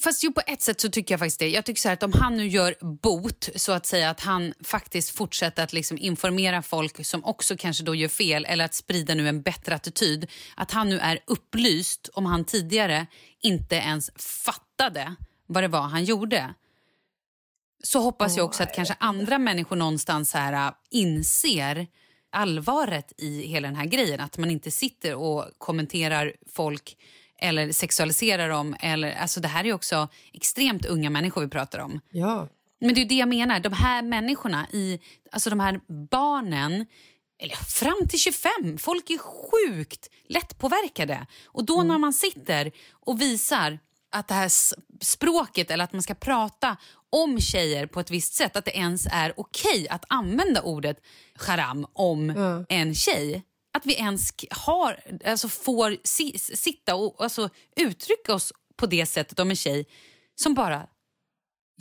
Fast 0.04 0.24
jo, 0.24 0.34
på 0.34 0.42
ett 0.48 0.62
sätt 0.62 0.82
så 0.82 0.90
tycker 0.90 1.14
jag 1.14 1.20
faktiskt 1.20 1.40
det. 1.40 1.50
Jag 1.50 1.66
tycker 1.66 1.82
så 1.82 1.88
här 1.88 1.94
att 1.94 2.04
om 2.04 2.14
han 2.14 2.38
nu 2.38 2.48
gör 2.48 2.76
bot, 3.02 3.50
så 3.56 3.72
att 3.72 3.86
säga 3.86 4.10
att 4.10 4.20
han 4.20 4.54
faktiskt 4.64 5.10
fortsätter 5.10 5.64
att 5.64 5.74
liksom 5.74 5.98
informera 5.98 6.62
folk 6.62 7.06
som 7.06 7.26
också 7.26 7.58
kanske 7.58 7.84
då 7.84 7.96
gör 7.96 8.08
fel 8.08 8.46
eller 8.46 8.66
att 8.66 8.74
sprida 8.74 9.14
nu 9.14 9.30
en 9.30 9.42
bättre 9.42 9.76
attityd. 9.76 10.32
Att 10.56 10.72
han 10.72 10.90
nu 10.90 11.00
är 11.00 11.20
upplyst 11.28 12.10
om 12.14 12.26
han 12.26 12.46
tidigare 12.46 13.08
inte 13.42 13.76
ens 13.76 14.12
fattade 14.16 15.16
vad 15.48 15.64
det 15.64 15.68
var 15.68 15.82
han 15.82 16.06
gjorde. 16.06 16.54
Så 17.84 18.00
hoppas 18.00 18.38
jag 18.38 18.46
också 18.46 18.64
att 18.64 18.76
kanske 18.76 18.96
andra 19.00 19.40
människor 19.40 19.76
någonstans 19.76 20.34
här 20.34 20.68
äh, 20.68 20.74
inser 20.90 21.88
allvaret 22.38 23.14
i 23.18 23.42
hela 23.48 23.68
den 23.68 23.76
här 23.76 23.86
grejen. 23.86 24.20
Att 24.20 24.38
man 24.38 24.52
inte 24.52 24.72
sitter 24.72 25.16
och 25.16 25.46
kommenterar 25.58 26.34
folk 26.54 26.98
eller 27.40 27.72
sexualiserar 27.72 28.50
dem. 28.50 28.76
Eller, 28.80 29.12
alltså 29.12 29.40
det 29.40 29.48
här 29.48 29.66
är 29.66 29.74
också 29.74 30.08
extremt 30.34 30.86
unga 30.86 31.10
människor 31.10 31.42
vi 31.42 31.48
pratar 31.48 31.80
om. 31.80 32.00
Ja. 32.10 32.48
Men 32.80 32.96
det 32.96 33.02
är 33.02 33.06
det 33.06 33.16
jag 33.16 33.30
menar. 33.30 33.60
De 33.60 33.74
här 33.74 34.02
människorna, 34.02 34.68
i, 34.72 35.00
alltså 35.32 35.50
de 35.50 35.60
här 35.60 35.80
barnen, 36.12 36.86
eller 37.40 37.56
fram 37.56 38.08
till 38.10 38.20
25, 38.20 38.78
folk 38.78 39.10
är 39.10 39.18
sjukt 39.18 40.10
lättpåverkade. 40.30 41.26
Och 41.46 41.66
då 41.66 41.84
när 41.84 41.98
man 41.98 42.14
sitter 42.14 42.72
och 42.92 43.22
visar 43.22 43.80
att 44.18 44.28
det 44.28 44.34
här 44.34 44.52
språket 45.02 45.72
eller 45.72 45.84
att 45.84 45.94
man 45.94 46.02
ska 46.02 46.14
prata 46.14 46.78
om 47.10 47.40
tjejer 47.40 47.86
på 47.86 48.00
ett 48.00 48.12
visst 48.12 48.34
sätt, 48.34 48.56
att 48.56 48.66
det 48.66 48.78
ens 48.78 49.08
är 49.12 49.34
okej 49.38 49.88
att 49.90 50.06
använda 50.08 50.62
ordet 50.62 50.98
charam 51.36 51.86
om 51.94 52.30
en 52.70 52.96
tjej. 52.96 53.44
Att 53.78 53.86
vi 53.86 53.96
ens 53.96 54.30
har, 54.52 55.00
alltså 55.26 55.50
får 55.50 55.98
si, 56.04 56.40
sitta 56.40 56.96
och 56.96 57.24
alltså, 57.24 57.50
uttrycka 57.76 58.34
oss 58.34 58.54
på 58.76 58.86
det 58.86 59.06
sättet 59.06 59.40
om 59.40 59.50
en 59.50 59.56
tjej 59.56 59.86
som 60.36 60.54
bara 60.54 60.88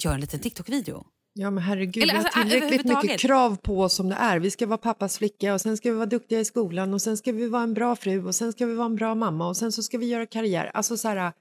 gör 0.02 0.14
en 0.14 0.20
liten 0.20 0.40
TikTok-video. 0.40 1.06
Ja 1.38 1.50
men 1.50 1.64
herregud, 1.64 2.02
Eller 2.02 2.12
vi 2.14 2.18
har 2.18 2.24
alltså, 2.24 2.42
tillräckligt 2.42 2.84
mycket 2.84 3.20
krav 3.20 3.56
på 3.56 3.80
oss 3.80 3.94
som 3.94 4.08
det 4.08 4.14
är. 4.14 4.38
Vi 4.38 4.50
ska 4.50 4.66
vara 4.66 4.78
pappas 4.78 5.18
flicka 5.18 5.54
och 5.54 5.60
sen 5.60 5.76
ska 5.76 5.90
vi 5.90 5.96
vara 5.96 6.06
duktiga 6.06 6.40
i 6.40 6.44
skolan 6.44 6.94
och 6.94 7.02
sen 7.02 7.16
ska 7.16 7.32
vi 7.32 7.48
vara 7.48 7.62
en 7.62 7.74
bra 7.74 7.96
fru 7.96 8.26
och 8.26 8.34
sen 8.34 8.52
ska 8.52 8.66
vi 8.66 8.74
vara 8.74 8.86
en 8.86 8.96
bra 8.96 9.14
mamma 9.14 9.48
och 9.48 9.56
sen 9.56 9.72
så 9.72 9.82
ska 9.82 9.98
vi 9.98 10.06
göra 10.06 10.26
karriär. 10.26 10.70
Alltså 10.74 10.96
så 10.96 11.08
här, 11.08 11.32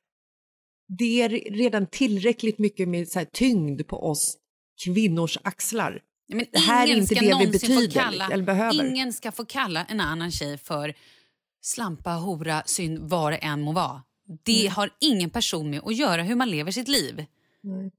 det 0.88 1.21
är 1.21 1.30
redan 1.30 1.88
tillräckligt 1.88 2.60
mycket 2.60 2.88
med 2.88 3.08
så 3.08 3.26
tyngd 3.34 3.88
på 3.88 4.10
oss 4.10 4.38
kvinnors 4.84 5.38
axlar. 5.41 6.02
Men 6.28 6.45
det 6.52 6.60
här 6.60 6.88
är 6.88 6.95
inte 6.95 7.15
det 7.15 7.38
vi 7.39 7.48
betyder 7.48 8.02
kalla, 8.02 8.30
eller 8.32 8.43
behöver. 8.43 8.86
Ingen 8.86 9.13
ska 9.13 9.32
få 9.32 9.45
kalla 9.45 9.86
en 9.86 10.00
annan 10.00 10.32
tjej 10.32 10.58
för 10.58 10.93
slampa, 11.62 12.12
hora, 12.12 12.63
synd, 12.65 13.00
vad 13.00 13.34
det 13.34 13.38
än 13.38 13.62
må 13.62 13.71
vara. 13.71 14.04
Det 14.43 14.67
har 14.67 14.89
ingen 15.00 15.30
person 15.30 15.69
med 15.69 15.82
att 15.86 15.95
göra 15.95 16.24
hur 16.24 16.36
man 16.36 16.50
lever 16.50 16.71
sitt 16.71 16.88
liv. 16.88 17.26
Nej. 17.62 17.91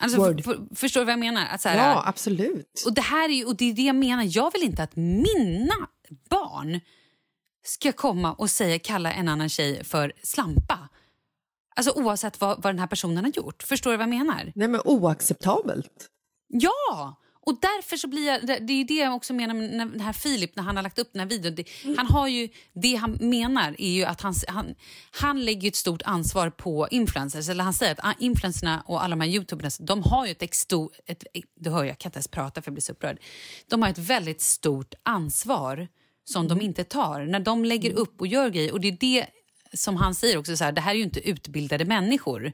Alltså, 0.00 0.16
för, 0.16 0.42
för, 0.42 0.74
förstår 0.74 1.00
du 1.00 1.04
vad 1.04 1.12
jag 1.12 1.18
menar? 1.18 1.46
Att 1.46 1.60
så 1.60 1.68
här, 1.68 1.76
Ja, 1.76 2.02
absolut. 2.06 2.82
Och 2.86 2.94
det, 2.94 3.00
här 3.00 3.28
är, 3.28 3.48
och 3.48 3.56
det 3.56 3.70
är 3.70 3.74
det 3.74 3.82
jag 3.82 3.96
menar. 3.96 4.36
Jag 4.36 4.52
vill 4.52 4.62
inte 4.62 4.82
att 4.82 4.96
mina 4.96 5.88
barn 6.30 6.80
ska 7.64 7.92
komma 7.92 8.32
och 8.32 8.50
säga 8.50 8.78
kalla 8.78 9.12
en 9.12 9.28
annan 9.28 9.48
tjej 9.48 9.84
för 9.84 10.12
slampa. 10.22 10.81
Alltså 11.76 11.92
oavsett 11.92 12.40
vad, 12.40 12.62
vad 12.62 12.74
den 12.74 12.78
här 12.78 12.86
personen 12.86 13.24
har 13.24 13.32
gjort. 13.32 13.62
Förstår 13.62 13.90
du 13.90 13.96
vad 13.96 14.02
jag 14.04 14.10
menar? 14.10 14.52
Nej 14.54 14.68
men 14.68 14.80
oacceptabelt. 14.84 16.08
Ja! 16.48 17.18
Och 17.46 17.58
därför 17.60 17.96
så 17.96 18.08
blir 18.08 18.26
jag, 18.26 18.46
det 18.46 18.72
är 18.72 18.84
det 18.84 18.94
jag 18.94 19.14
också 19.14 19.32
menar 19.32 19.54
med 19.54 19.70
den 19.70 20.00
här 20.00 20.12
Filip 20.12 20.56
när 20.56 20.62
han 20.62 20.76
har 20.76 20.82
lagt 20.82 20.98
upp 20.98 21.12
den 21.12 21.20
här 21.20 21.26
videon. 21.28 21.54
Det, 21.54 21.64
han 21.96 22.06
har 22.06 22.28
ju, 22.28 22.48
det 22.74 22.94
han 22.94 23.18
menar 23.20 23.74
är 23.78 23.90
ju 23.90 24.04
att 24.04 24.20
han, 24.20 24.34
han, 24.48 24.74
han 25.20 25.44
lägger 25.44 25.68
ett 25.68 25.76
stort 25.76 26.02
ansvar 26.04 26.50
på 26.50 26.88
influencers. 26.90 27.48
Eller 27.48 27.64
han 27.64 27.74
säger 27.74 27.92
att 27.92 28.04
ah, 28.04 28.14
influencerna 28.18 28.82
och 28.86 29.04
alla 29.04 29.16
de 29.16 29.20
här 29.20 29.28
youtuberna, 29.28 29.70
de 29.80 30.02
har 30.02 30.26
ju 30.26 30.32
ett, 30.32 30.42
ex- 30.42 30.66
sto- 30.68 30.90
ett 31.06 31.24
Du 31.56 31.70
hör, 31.70 31.84
jag 31.84 31.98
kan 31.98 32.08
inte 32.08 32.16
ens 32.16 32.28
prata 32.28 32.62
för 32.62 32.68
jag 32.70 32.74
blir 32.74 32.82
så 32.82 32.92
upprörd. 32.92 33.18
De 33.68 33.82
har 33.82 33.88
ett 33.88 33.98
väldigt 33.98 34.40
stort 34.40 34.94
ansvar 35.02 35.88
som 36.24 36.48
de 36.48 36.60
inte 36.60 36.84
tar 36.84 37.20
när 37.24 37.40
de 37.40 37.64
lägger 37.64 37.92
upp 37.92 38.20
och 38.20 38.26
gör 38.26 38.50
grejer. 38.50 38.72
Och 38.72 38.80
det 38.80 38.88
är 38.88 38.96
det 39.00 39.26
som 39.74 39.96
han 39.96 40.14
säger 40.14 40.38
också, 40.38 40.56
så 40.56 40.64
här, 40.64 40.72
det 40.72 40.80
här 40.80 40.90
är 40.90 40.98
ju 40.98 41.02
inte 41.02 41.28
utbildade 41.28 41.84
människor 41.84 42.52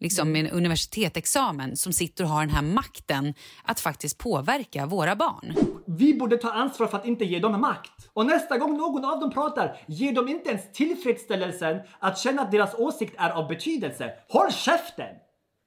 liksom 0.00 0.32
med 0.32 0.46
en 0.46 0.50
universitetsexamen 0.50 1.76
som 1.76 1.92
sitter 1.92 2.24
och 2.24 2.30
har 2.30 2.40
den 2.40 2.54
här 2.54 2.62
makten 2.62 3.34
att 3.64 3.80
faktiskt 3.80 4.18
påverka 4.18 4.86
våra 4.86 5.16
barn. 5.16 5.54
Vi 5.86 6.14
borde 6.14 6.36
ta 6.36 6.52
ansvar 6.52 6.86
för 6.86 6.98
att 6.98 7.06
inte 7.06 7.24
ge 7.24 7.38
dem 7.38 7.60
makt. 7.60 8.10
Och 8.12 8.26
nästa 8.26 8.58
gång 8.58 8.76
någon 8.76 9.04
av 9.04 9.20
dem 9.20 9.30
pratar, 9.30 9.76
ge 9.88 10.12
dem 10.12 10.28
inte 10.28 10.50
ens 10.50 10.72
tillfredsställelsen 10.72 11.80
att 11.98 12.18
känna 12.18 12.42
att 12.42 12.52
deras 12.52 12.74
åsikt 12.74 13.14
är 13.18 13.30
av 13.30 13.48
betydelse. 13.48 14.12
Håll 14.28 14.52
käften! 14.52 15.14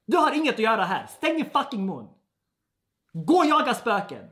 Du 0.06 0.16
har 0.16 0.32
inget 0.32 0.54
att 0.54 0.60
göra 0.60 0.84
här. 0.84 1.06
Stäng 1.16 1.36
din 1.36 1.50
fucking 1.50 1.86
mun. 1.86 2.06
Gå 3.12 3.34
och 3.34 3.46
jaga 3.46 3.74
spöken. 3.74 4.24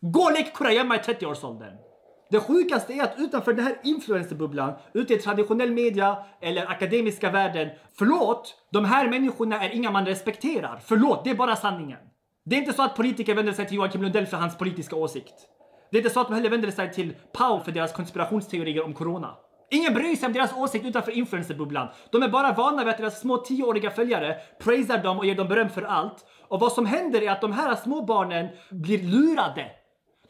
Gå 0.00 0.20
och 0.20 0.32
lek 0.32 0.54
kurragömma 0.54 0.96
i 0.96 0.98
30-årsåldern. 0.98 1.89
Det 2.30 2.40
sjukaste 2.40 2.92
är 2.92 3.02
att 3.02 3.14
utanför 3.18 3.52
den 3.52 3.64
här 3.64 3.76
influencerbubblan, 3.84 4.72
ute 4.94 5.14
i 5.14 5.18
traditionell 5.18 5.70
media 5.70 6.16
eller 6.40 6.70
akademiska 6.70 7.30
världen, 7.30 7.68
förlåt, 7.98 8.54
de 8.72 8.84
här 8.84 9.08
människorna 9.08 9.64
är 9.64 9.70
inga 9.70 9.90
man 9.90 10.06
respekterar. 10.06 10.80
Förlåt, 10.84 11.24
det 11.24 11.30
är 11.30 11.34
bara 11.34 11.56
sanningen. 11.56 11.98
Det 12.44 12.56
är 12.56 12.60
inte 12.60 12.72
så 12.72 12.82
att 12.82 12.96
politiker 12.96 13.34
vänder 13.34 13.52
sig 13.52 13.66
till 13.66 13.76
Joakim 13.76 14.02
Lundell 14.02 14.26
för 14.26 14.36
hans 14.36 14.58
politiska 14.58 14.96
åsikt. 14.96 15.34
Det 15.90 15.96
är 15.96 16.00
inte 16.00 16.14
så 16.14 16.20
att 16.20 16.28
de 16.28 16.34
heller 16.34 16.50
vänder 16.50 16.70
sig 16.70 16.92
till 16.92 17.14
Pau 17.32 17.60
för 17.60 17.72
deras 17.72 17.92
konspirationsteorier 17.92 18.84
om 18.84 18.94
corona. 18.94 19.34
Ingen 19.70 19.94
bryr 19.94 20.16
sig 20.16 20.26
om 20.26 20.32
deras 20.32 20.52
åsikt 20.56 20.86
utanför 20.86 21.12
influencerbubblan. 21.12 21.88
De 22.12 22.22
är 22.22 22.28
bara 22.28 22.52
vana 22.52 22.84
vid 22.84 22.90
att 22.92 22.98
deras 22.98 23.20
små 23.20 23.36
tioåriga 23.36 23.90
följare 23.90 24.36
praisar 24.58 24.98
dem 24.98 25.18
och 25.18 25.26
ger 25.26 25.34
dem 25.34 25.48
beröm 25.48 25.68
för 25.68 25.82
allt. 25.82 26.26
Och 26.48 26.60
vad 26.60 26.72
som 26.72 26.86
händer 26.86 27.22
är 27.22 27.30
att 27.30 27.40
de 27.40 27.52
här 27.52 27.74
små 27.74 28.02
barnen 28.02 28.48
blir 28.70 29.02
lurade. 29.02 29.79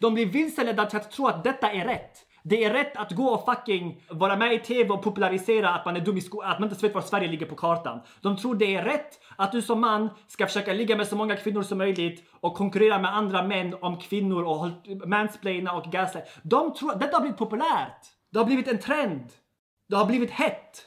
De 0.00 0.14
blir 0.14 0.26
vilseledda 0.26 0.86
till 0.86 0.96
att 0.96 1.10
tro 1.10 1.26
att 1.26 1.44
detta 1.44 1.70
är 1.70 1.84
rätt. 1.84 2.26
Det 2.42 2.64
är 2.64 2.72
rätt 2.72 2.96
att 2.96 3.12
gå 3.12 3.28
och 3.28 3.44
fucking 3.44 4.02
vara 4.10 4.36
med 4.36 4.54
i 4.54 4.58
TV 4.58 4.90
och 4.90 5.02
popularisera 5.02 5.70
att 5.70 5.84
man 5.84 5.96
är 5.96 6.00
dum 6.00 6.16
i 6.16 6.20
skolan, 6.20 6.50
att 6.50 6.58
man 6.58 6.68
inte 6.70 6.86
vet 6.86 6.94
var 6.94 7.02
Sverige 7.02 7.28
ligger 7.28 7.46
på 7.46 7.54
kartan. 7.54 8.00
De 8.20 8.36
tror 8.36 8.54
det 8.54 8.74
är 8.74 8.84
rätt 8.84 9.20
att 9.36 9.52
du 9.52 9.62
som 9.62 9.80
man 9.80 10.08
ska 10.28 10.46
försöka 10.46 10.72
ligga 10.72 10.96
med 10.96 11.06
så 11.06 11.16
många 11.16 11.36
kvinnor 11.36 11.62
som 11.62 11.78
möjligt 11.78 12.24
och 12.40 12.54
konkurrera 12.54 12.98
med 12.98 13.16
andra 13.16 13.42
män 13.42 13.74
om 13.80 13.96
kvinnor 13.96 14.44
och 14.44 14.54
håll- 14.54 15.06
mansplaina 15.06 15.72
och 15.72 15.84
gaslight. 15.92 16.28
De 16.42 16.74
tror, 16.74 16.94
detta 16.94 17.16
har 17.16 17.20
blivit 17.20 17.38
populärt. 17.38 18.00
Det 18.32 18.38
har 18.38 18.46
blivit 18.46 18.68
en 18.68 18.78
trend. 18.78 19.28
Det 19.88 19.96
har 19.96 20.06
blivit 20.06 20.30
hett. 20.30 20.86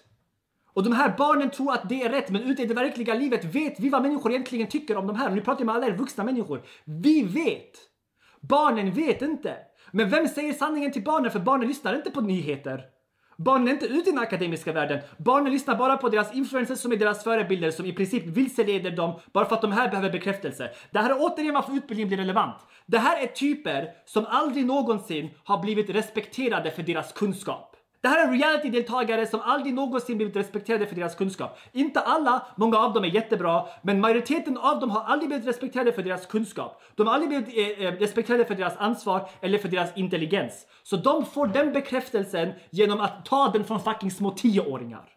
Och 0.74 0.84
de 0.84 0.94
här 0.94 1.14
barnen 1.18 1.50
tror 1.50 1.74
att 1.74 1.90
det 1.90 2.04
är 2.04 2.10
rätt, 2.10 2.30
men 2.30 2.44
ute 2.44 2.62
i 2.62 2.66
det 2.66 2.74
verkliga 2.74 3.14
livet 3.14 3.46
vet 3.46 3.80
vi 3.80 3.90
vad 3.90 4.02
människor 4.02 4.32
egentligen 4.32 4.68
tycker 4.68 4.98
om 4.98 5.08
de 5.08 5.16
här. 5.16 5.30
Och 5.30 5.36
nu 5.36 5.42
pratar 5.42 5.62
jag 5.62 5.66
med 5.66 5.76
alla 5.76 5.88
er 5.88 5.98
vuxna 5.98 6.24
människor. 6.24 6.64
Vi 6.86 7.24
vet. 7.24 7.93
Barnen 8.50 8.92
vet 8.92 9.22
inte. 9.22 9.58
Men 9.92 10.10
vem 10.10 10.28
säger 10.28 10.54
sanningen 10.54 10.92
till 10.92 11.04
barnen? 11.04 11.32
För 11.32 11.40
barnen 11.40 11.68
lyssnar 11.68 11.96
inte 11.96 12.12
på 12.12 12.22
nyheter. 12.22 12.86
Barnen 13.38 13.68
är 13.68 13.72
inte 13.72 13.86
ute 13.86 14.10
i 14.10 14.12
den 14.12 14.22
akademiska 14.22 14.72
världen. 14.72 15.02
Barnen 15.18 15.52
lyssnar 15.52 15.76
bara 15.76 15.98
på 15.98 16.10
deras 16.10 16.34
influencers 16.34 16.80
som 16.80 16.92
är 16.92 16.98
deras 16.98 17.24
förebilder 17.24 17.72
som 17.72 17.86
i 17.86 17.94
princip 17.94 18.26
vilseleder 18.26 18.92
dem 18.92 19.20
bara 19.34 19.46
för 19.46 19.56
att 19.56 19.62
de 19.62 19.72
här 19.72 19.90
behöver 19.90 20.10
bekräftelse. 20.10 20.72
Det 20.92 21.00
här 21.00 21.10
är 21.10 21.18
återigen 21.20 21.54
varför 21.54 21.74
utbildningen 21.74 22.08
blir 22.08 22.18
relevant. 22.18 22.56
Det 22.86 22.98
här 22.98 23.24
är 23.24 23.28
typer 23.28 23.90
som 24.06 24.26
aldrig 24.26 24.66
någonsin 24.66 25.30
har 25.44 25.62
blivit 25.62 25.90
respekterade 25.90 26.72
för 26.72 26.84
deras 26.84 27.12
kunskap. 27.12 27.73
Det 28.04 28.10
här 28.10 28.28
är 28.28 28.32
reality-deltagare 28.32 29.28
som 29.28 29.42
aldrig 29.42 29.74
någonsin 29.74 30.18
blivit 30.18 30.36
respekterade 30.36 30.86
för 30.86 30.96
deras 30.96 31.16
kunskap. 31.16 31.60
Inte 31.72 32.00
alla, 32.00 32.48
många 32.56 32.78
av 32.78 32.94
dem 32.94 33.04
är 33.04 33.08
jättebra, 33.08 33.66
men 33.82 34.00
majoriteten 34.00 34.58
av 34.58 34.80
dem 34.80 34.90
har 34.90 35.04
aldrig 35.04 35.30
blivit 35.30 35.48
respekterade 35.48 35.94
för 35.94 36.04
deras 36.04 36.26
kunskap. 36.26 36.82
De 36.96 37.08
har 37.08 37.14
aldrig 37.14 37.30
blivit 37.30 37.80
eh, 37.80 37.86
eh 37.86 37.92
respekterade 37.92 38.46
för 38.46 38.56
deras 38.56 38.78
ansvar 38.78 39.30
eller 39.42 39.58
för 39.58 39.68
deras 39.68 39.98
intelligens. 39.98 40.68
Så 40.84 40.96
de 40.96 41.26
får 41.26 41.48
den 41.48 41.74
bekräftelsen 41.74 42.54
genom 42.70 43.02
att 43.02 43.26
ta 43.26 43.50
den 43.54 43.64
från 43.64 43.80
fucking 43.80 44.12
små 44.12 44.32
tioåringar. 44.32 45.10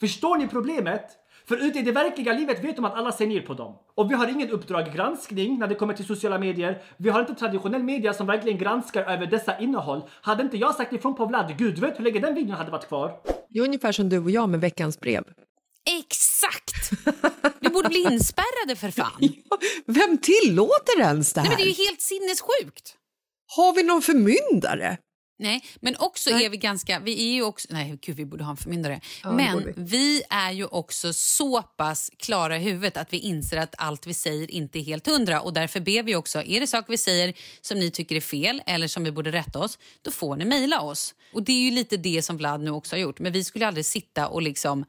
Förstår 0.00 0.36
ni 0.36 0.48
problemet? 0.48 1.10
För 1.48 1.56
ute 1.56 1.78
i 1.78 1.82
det 1.82 1.92
verkliga 1.92 2.32
livet 2.32 2.64
vet 2.64 2.76
de 2.76 2.84
att 2.84 2.94
alla 2.94 3.12
ser 3.12 3.26
ner 3.26 3.40
på 3.40 3.54
dem. 3.54 3.74
Och 3.94 4.10
vi 4.10 4.14
har 4.14 4.28
ingen 4.28 4.50
uppdrag 4.50 4.92
granskning 4.94 5.58
när 5.58 5.66
det 5.66 5.74
kommer 5.74 5.94
till 5.94 6.06
sociala 6.06 6.38
medier. 6.38 6.82
Vi 6.96 7.08
har 7.08 7.20
inte 7.20 7.34
traditionell 7.34 7.82
media 7.82 8.14
som 8.14 8.26
verkligen 8.26 8.58
granskar 8.58 9.02
över 9.02 9.26
dessa 9.26 9.58
innehåll. 9.58 10.02
Hade 10.22 10.42
inte 10.42 10.56
jag 10.56 10.74
sagt 10.74 10.92
ifrån 10.92 11.14
på 11.16 11.26
Vlad, 11.26 11.54
gud 11.58 11.78
vet 11.78 11.98
hur 11.98 12.04
länge 12.04 12.20
den 12.20 12.34
videon 12.34 12.56
hade 12.56 12.70
varit 12.70 12.88
kvar? 12.88 13.12
Det 13.48 13.58
är 13.58 13.64
ungefär 13.64 13.92
som 13.92 14.08
du 14.08 14.18
och 14.18 14.30
jag 14.30 14.48
med 14.48 14.60
veckans 14.60 15.00
brev. 15.00 15.24
Exakt! 16.00 16.90
Vi 17.60 17.68
borde 17.68 17.88
bli 17.88 18.02
inspärrade 18.02 18.76
för 18.76 18.90
fan. 18.90 19.28
Vem 19.86 20.18
tillåter 20.18 21.00
ens 21.00 21.32
det 21.32 21.40
här? 21.40 21.48
Nej, 21.48 21.56
men 21.56 21.64
det 21.64 21.70
är 21.72 21.74
ju 21.76 21.84
helt 21.84 22.00
sinnessjukt. 22.00 22.94
Har 23.56 23.74
vi 23.74 23.82
någon 23.82 24.02
förmyndare? 24.02 24.98
Nej, 25.38 25.64
men 25.80 25.96
också 25.96 26.30
Nej. 26.30 26.44
är 26.44 26.50
vi 26.50 26.56
ganska... 26.56 26.98
Vi 26.98 27.28
är 27.28 27.34
ju 27.34 27.42
också... 27.42 27.68
Nej, 27.70 27.98
gud, 28.02 28.16
vi 28.16 28.24
borde 28.24 28.44
ha 28.44 28.50
en 28.50 28.56
förmyndare. 28.56 29.00
Ja, 29.22 29.32
men 29.32 29.64
vi. 29.64 29.72
vi. 29.76 30.22
är 30.30 30.50
ju 30.52 30.66
också 30.66 31.12
så 31.12 31.62
pass 31.62 32.10
klara 32.18 32.56
i 32.56 32.60
huvudet 32.60 32.96
att 32.96 33.12
vi 33.12 33.18
inser 33.18 33.56
att 33.56 33.74
allt 33.78 34.06
vi 34.06 34.14
säger 34.14 34.50
inte 34.50 34.78
är 34.78 34.82
helt 34.82 35.06
hundra. 35.06 35.40
Och 35.40 35.52
därför 35.52 35.80
ber 35.80 36.02
vi 36.02 36.16
också, 36.16 36.42
är 36.42 36.60
det 36.60 36.66
saker 36.66 36.90
vi 36.90 36.98
säger 36.98 37.34
som 37.60 37.78
ni 37.78 37.90
tycker 37.90 38.16
är 38.16 38.20
fel 38.20 38.62
eller 38.66 38.88
som 38.88 39.04
vi 39.04 39.12
borde 39.12 39.32
rätta 39.32 39.58
oss, 39.58 39.78
då 40.02 40.10
får 40.10 40.36
ni 40.36 40.44
mejla 40.44 40.80
oss. 40.80 41.14
Och 41.32 41.42
det 41.42 41.52
är 41.52 41.60
ju 41.62 41.70
lite 41.70 41.96
det 41.96 42.22
som 42.22 42.36
Vlad 42.36 42.60
nu 42.60 42.70
också 42.70 42.96
har 42.96 43.00
gjort. 43.00 43.18
Men 43.18 43.32
vi 43.32 43.44
skulle 43.44 43.66
aldrig 43.66 43.86
sitta 43.86 44.28
och 44.28 44.42
liksom... 44.42 44.84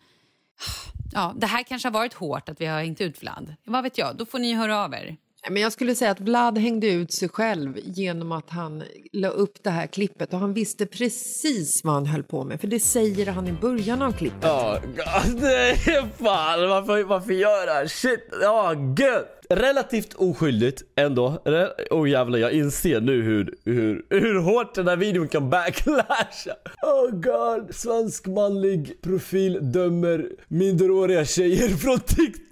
Ja, 1.14 1.34
det 1.38 1.48
här 1.48 1.64
kanske 1.64 1.88
har 1.88 1.94
varit 1.94 2.14
hårt 2.14 2.50
att 2.50 2.62
vi 2.62 2.66
har 2.66 2.80
hängt 2.80 3.02
ut 3.02 3.22
Vlad. 3.22 3.56
Vad 3.64 3.84
vet 3.84 3.98
jag, 3.98 4.18
då 4.18 4.26
får 4.26 4.40
ni 4.40 4.54
höra 4.54 4.84
av 4.84 4.94
er. 4.94 5.18
Men 5.52 5.62
jag 5.62 5.72
skulle 5.72 5.96
säga 5.96 6.12
att 6.12 6.20
Vlad 6.20 6.58
hängde 6.58 6.88
ut 6.88 7.12
sig 7.12 7.30
själv 7.30 7.74
genom 7.84 8.32
att 8.32 8.50
han 8.50 8.84
la 9.12 9.28
upp 9.28 9.64
det 9.64 9.70
här 9.70 9.88
klippet 9.88 10.34
och 10.34 10.40
han 10.40 10.54
visste 10.54 10.86
precis 10.86 11.84
vad 11.84 11.94
han 11.94 12.06
höll 12.06 12.24
på 12.24 12.44
med 12.44 12.62
för 12.62 12.68
det 12.68 12.80
säger 12.80 13.26
han 13.26 13.48
i 13.48 13.52
början 13.52 14.02
av 14.02 14.12
klippet. 14.12 14.40
Ja, 14.44 14.80
nej 15.42 15.76
fan 16.20 16.70
varför, 16.70 17.04
varför 17.04 17.34
gör 17.34 17.66
det 17.66 17.74
här? 17.74 17.88
Shit, 17.88 18.30
ja 18.42 18.74
gött! 19.00 19.34
Relativt 19.50 20.14
oskyldigt 20.14 20.84
ändå. 20.96 21.42
Re- 21.46 21.70
Oh 21.92 22.10
jävlar, 22.10 22.40
jag 22.40 22.52
inser 22.52 23.02
nu 23.02 23.22
hur, 23.22 23.56
hur, 23.66 24.06
hur 24.10 24.40
hårt 24.40 24.76
den 24.76 24.88
här 24.88 24.96
videon 24.98 25.28
kan 25.28 25.50
backlasha. 25.50 26.54
Oh 26.82 27.12
god, 27.12 27.76
svensk 27.76 28.28
manlig 28.28 29.02
profil 29.02 29.60
dömer 29.62 30.30
minderåriga 30.48 31.26
tjejer 31.26 31.70
från 31.70 32.00
TikTok. 32.00 32.47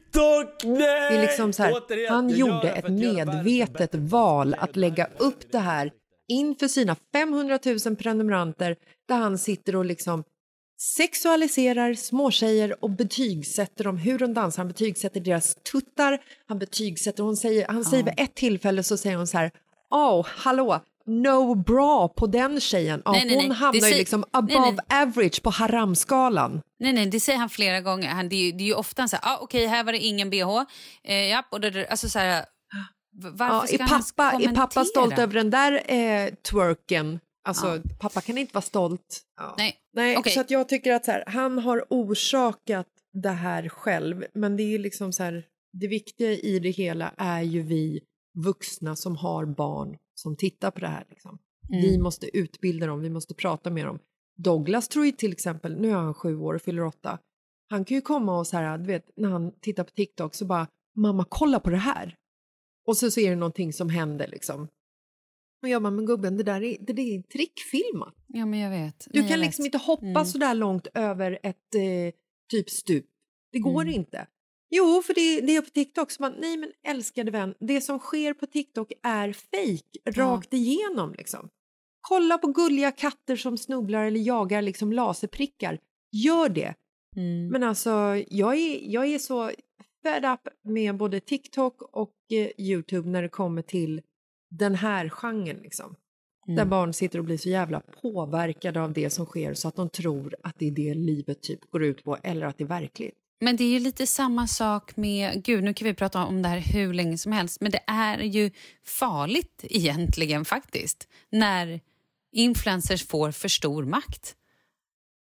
Nej! 0.64 1.12
Det 1.12 1.18
är 1.18 1.22
liksom 1.22 1.54
så 1.54 1.64
här, 1.64 1.74
Återigen, 1.74 2.14
han 2.14 2.30
gjorde 2.30 2.62
det 2.62 2.70
ett 2.72 2.90
medvetet 2.90 3.96
val 3.96 4.56
att 4.60 4.76
lägga 4.76 5.10
upp 5.18 5.52
det 5.52 5.60
här 5.60 5.92
inför 6.28 6.68
sina 6.68 6.96
500 7.14 7.60
000 7.86 7.96
prenumeranter 7.96 8.76
där 9.08 9.16
han 9.16 9.38
sitter 9.38 9.76
och 9.76 9.86
liksom 9.86 10.24
sexualiserar 10.98 11.94
småtjejer 11.94 12.84
och 12.84 12.90
betygsätter 12.90 13.84
dem 13.84 13.98
hur 13.98 14.20
de 14.20 14.34
dansar. 14.34 14.64
Han 14.64 14.68
betygsätter 14.68 15.20
deras 15.20 15.56
tuttar, 15.56 16.22
han 16.48 16.60
betygsätter, 16.60 17.24
hon 17.24 17.38
säger, 17.38 17.68
han 17.68 17.86
säger 17.86 18.04
vid 18.04 18.14
ett 18.18 18.36
tillfälle 18.36 18.84
så 18.84 18.98
säger 18.98 19.18
hon 19.18 19.28
så 19.28 19.38
här, 19.38 19.52
åh, 19.92 20.26
hallå, 20.30 20.82
no 21.08 21.56
bra 21.56 22.08
på 22.08 22.28
den 22.28 22.60
tjejen. 22.62 23.02
Ja, 23.06 23.12
Nej, 23.12 23.26
nej, 23.26 23.36
hon 23.36 23.48
nej. 23.48 23.58
hamnar 23.58 23.72
Det 23.72 23.78
ju 23.78 23.82
säger- 23.82 23.98
liksom 23.98 24.24
above 24.32 24.78
average 24.90 25.42
på 25.44 25.50
haramskalan. 25.50 26.62
Nej, 26.80 26.94
nej, 26.94 27.06
det 27.06 27.20
säger 27.20 27.40
han 27.40 27.50
flera 27.50 27.82
gånger. 27.82 28.10
Han, 28.10 28.30
det, 28.30 28.36
är 28.36 28.46
ju, 28.46 28.52
det 28.52 28.64
är 28.64 28.68
ju 28.68 28.74
ofta 28.74 29.08
så 29.08 29.16
här, 29.22 29.34
ah, 29.34 29.38
okej, 29.42 29.66
här 29.66 29.84
var 29.84 29.92
det 29.92 30.00
ingen 30.00 30.30
bh. 30.30 30.64
Eh, 31.04 31.28
japp, 31.30 31.46
och 31.52 31.62
det, 31.62 31.88
alltså 31.88 32.10
så 32.10 32.20
här, 32.20 32.46
varför 33.22 33.56
Ja, 33.56 33.68
ska 33.68 33.76
är, 33.84 33.88
pappa, 33.88 34.44
är 34.44 34.56
pappa 34.56 34.86
stolt 34.86 35.20
över 35.20 35.34
den 35.34 35.50
där 35.50 35.92
eh, 35.94 36.30
twerken? 36.52 37.20
Alltså, 37.48 37.82
pappa 38.00 38.22
kan 38.22 38.38
inte 38.38 38.54
vara 38.54 38.62
stolt. 38.62 39.22
Ja. 39.38 39.56
Nej, 39.58 39.76
Nej, 39.96 40.18
okej. 40.18 40.34
så 40.34 40.42
att 40.42 40.52
jag 40.52 40.70
tycker 40.70 40.94
att 40.94 41.06
så 41.06 41.12
här, 41.12 41.24
han 41.28 41.60
har 41.60 41.86
orsakat 41.90 42.88
det 43.24 43.30
här 43.30 43.70
själv. 43.70 44.26
Men 44.34 44.58
det 44.58 44.64
är 44.64 44.80
liksom 44.80 45.14
så 45.14 45.24
här, 45.24 45.44
det 45.74 45.88
viktiga 45.88 46.32
i 46.32 46.60
det 46.60 46.70
hela 46.70 47.12
är 47.18 47.42
ju 47.42 47.62
vi 47.62 48.00
vuxna 48.38 48.96
som 48.96 49.16
har 49.16 49.46
barn 49.46 49.98
som 50.16 50.36
tittar 50.36 50.72
på 50.72 50.80
det 50.80 50.88
här. 50.88 51.06
Liksom. 51.10 51.40
Mm. 51.70 51.82
Vi 51.82 51.98
måste 51.98 52.38
utbilda 52.38 52.88
dem, 52.88 53.02
vi 53.02 53.10
måste 53.10 53.34
prata 53.36 53.70
med 53.70 53.86
dem. 53.86 54.00
Douglas 54.38 54.88
tror 54.88 55.06
ju 55.06 55.12
till 55.12 55.32
exempel, 55.32 55.82
nu 55.82 55.90
är 55.90 55.94
han 55.96 56.14
sju 56.14 56.38
år 56.38 56.54
och 56.54 56.62
fyller 56.62 56.84
åtta. 56.84 57.20
Han 57.70 57.86
kan 57.86 57.96
ju 57.96 58.02
komma 58.02 58.40
och 58.40 58.48
så 58.48 58.58
här, 58.58 58.78
du 58.78 58.86
vet, 58.86 59.10
när 59.18 59.30
han 59.30 59.52
tittar 59.60 59.84
på 59.84 59.92
TikTok 59.92 60.36
så 60.36 60.46
bara, 60.46 60.68
mamma 60.96 61.26
kolla 61.30 61.60
på 61.60 61.70
det 61.70 61.78
här. 61.78 62.16
Och 62.88 62.98
så, 62.98 63.12
så 63.12 63.20
är 63.20 63.30
det 63.30 63.36
någonting 63.36 63.74
som 63.74 63.90
händer 63.90 64.28
liksom. 64.28 64.68
Och 65.62 65.70
jag 65.70 65.82
bara, 65.82 65.92
men 65.92 66.06
gubben, 66.06 66.38
det 66.38 66.44
där 66.44 66.64
är, 66.64 66.78
det 66.80 66.94
där 66.94 67.04
är 67.04 67.22
trickfilmat. 67.22 68.14
Ja, 68.28 68.46
men 68.46 68.60
jag 68.60 68.70
vet. 68.70 69.08
Du 69.12 69.20
Nej, 69.20 69.30
kan 69.30 69.40
liksom 69.40 69.64
vet. 69.64 69.74
inte 69.74 69.86
hoppa 69.86 70.06
Mm. 70.06 70.26
så 70.26 70.38
där 70.38 70.54
långt 70.54 70.88
över 70.94 71.40
ett 71.44 71.76
eh, 71.76 72.14
typ 72.52 72.70
stup. 72.70 73.06
Det 73.52 73.60
går 73.60 73.82
Mm. 73.82 73.94
inte. 73.94 74.28
Jo, 74.70 75.02
för 75.02 75.14
det, 75.14 75.42
det 75.42 75.56
är 75.56 75.62
på 75.62 75.70
TikTok. 75.70 76.12
Så 76.12 76.22
man, 76.22 76.36
nej 76.40 76.58
men 76.58 76.72
älskade 76.88 77.32
vän, 77.32 77.54
det 77.60 77.82
som 77.82 78.00
sker 78.00 78.34
på 78.34 78.46
TikTok 78.46 78.92
är 79.04 79.34
fake 79.34 80.22
rakt 80.22 80.54
igenom. 80.54 81.14
Liksom. 81.18 81.50
Kolla 82.02 82.38
på 82.38 82.48
gulliga 82.48 82.92
katter 82.92 83.36
som 83.36 83.58
snubblar 83.58 84.06
eller 84.06 84.20
jagar 84.20 84.62
liksom 84.62 84.94
laserprickar. 84.94 85.80
Gör 86.12 86.50
det. 86.50 86.74
Mm. 87.16 87.48
Men 87.48 87.64
alltså, 87.64 88.24
jag 88.30 88.56
är, 88.56 88.80
jag 88.94 89.08
är 89.08 89.20
så 89.20 89.52
fed 90.04 90.26
up 90.26 90.48
med 90.64 90.98
både 90.98 91.20
TikTok 91.20 91.82
och 91.82 92.16
eh, 92.32 92.50
Youtube 92.58 93.10
när 93.10 93.22
det 93.22 93.30
kommer 93.30 93.62
till 93.62 94.02
den 94.50 94.76
här 94.76 95.10
genren. 95.10 95.58
Liksom. 95.58 95.96
Mm. 96.48 96.56
Där 96.56 96.66
barn 96.66 96.94
sitter 96.94 97.20
och 97.20 97.26
blir 97.26 97.38
så 97.38 97.50
jävla 97.50 97.80
påverkade 97.80 98.82
av 98.82 98.94
det 98.94 99.10
som 99.10 99.26
sker 99.26 99.54
så 99.54 99.68
att 99.68 99.76
de 99.76 99.90
tror 99.90 100.36
att 100.44 100.60
det 100.60 100.68
är 100.68 100.72
det 100.72 100.94
livet 100.94 101.42
typ 101.42 101.72
går 101.72 101.84
ut 101.84 102.04
på 102.04 102.18
eller 102.24 102.46
att 102.46 102.58
det 102.58 102.64
är 102.64 102.68
verkligt. 102.68 103.16
Men 103.46 103.56
det 103.56 103.64
är 103.64 103.70
ju 103.70 103.80
lite 103.80 104.08
samma 104.08 104.48
sak 104.48 104.96
med... 104.98 105.44
Gud, 105.44 105.64
nu 105.64 105.74
kan 105.74 105.88
vi 105.88 105.94
prata 105.94 106.26
om 106.26 106.42
det 106.42 106.50
här 106.50 106.60
hur 106.60 106.94
länge 106.94 107.18
som 107.18 107.32
helst. 107.32 107.62
Men 107.62 107.72
det 107.72 107.80
är 107.88 108.20
ju 108.20 108.52
farligt 108.86 109.60
egentligen 109.64 110.46
faktiskt. 110.46 111.08
När 111.32 111.82
influencers 112.32 113.08
får 113.08 113.32
för 113.32 113.48
stor 113.48 113.86
makt. 113.86 114.36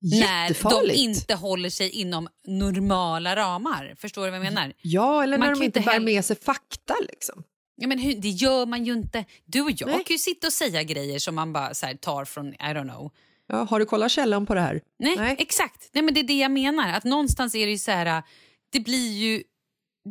När 0.01 0.85
de 0.85 0.93
inte 0.93 1.35
håller 1.35 1.69
sig 1.69 1.89
inom 1.89 2.27
normala 2.47 3.35
ramar. 3.35 3.95
Förstår 3.97 4.25
du 4.25 4.31
vad 4.31 4.39
jag 4.39 4.43
menar? 4.43 4.73
Ja, 4.81 5.23
eller 5.23 5.37
Man 5.37 5.47
när 5.47 5.55
de 5.55 5.65
inte 5.65 5.79
bär 5.79 5.99
med 5.99 6.25
sig 6.25 6.35
fakta 6.35 6.95
liksom. 7.09 7.43
Ja, 7.75 7.87
men 7.87 7.99
hur, 7.99 8.15
det 8.15 8.29
gör 8.29 8.65
man 8.65 8.85
ju 8.85 8.93
inte. 8.93 9.25
Du 9.45 9.61
och 9.61 9.71
jag 9.71 9.87
Nej. 9.87 10.03
kan 10.03 10.13
ju 10.13 10.17
sitta 10.17 10.47
och 10.47 10.53
säga 10.53 10.83
grejer 10.83 11.19
som 11.19 11.35
man 11.35 11.53
bara 11.53 11.71
här, 11.81 11.95
tar 11.95 12.25
från, 12.25 12.53
I 12.53 12.57
don't 12.57 12.89
know. 12.89 13.11
Ja, 13.47 13.63
har 13.63 13.79
du 13.79 13.85
kollat 13.85 14.11
källan 14.11 14.45
på 14.45 14.53
det 14.53 14.61
här? 14.61 14.81
Nej, 14.99 15.35
exakt. 15.39 15.89
Nej, 15.93 16.03
men 16.03 16.13
det 16.13 16.19
är 16.19 16.23
det 16.23 16.39
jag 16.39 16.51
menar. 16.51 16.93
Att 16.93 17.03
någonstans 17.03 17.55
är 17.55 17.65
det 17.65 17.71
ju 17.71 17.77
så 17.77 17.91
här, 17.91 18.23
det 18.71 18.79
blir 18.79 19.11
ju 19.13 19.43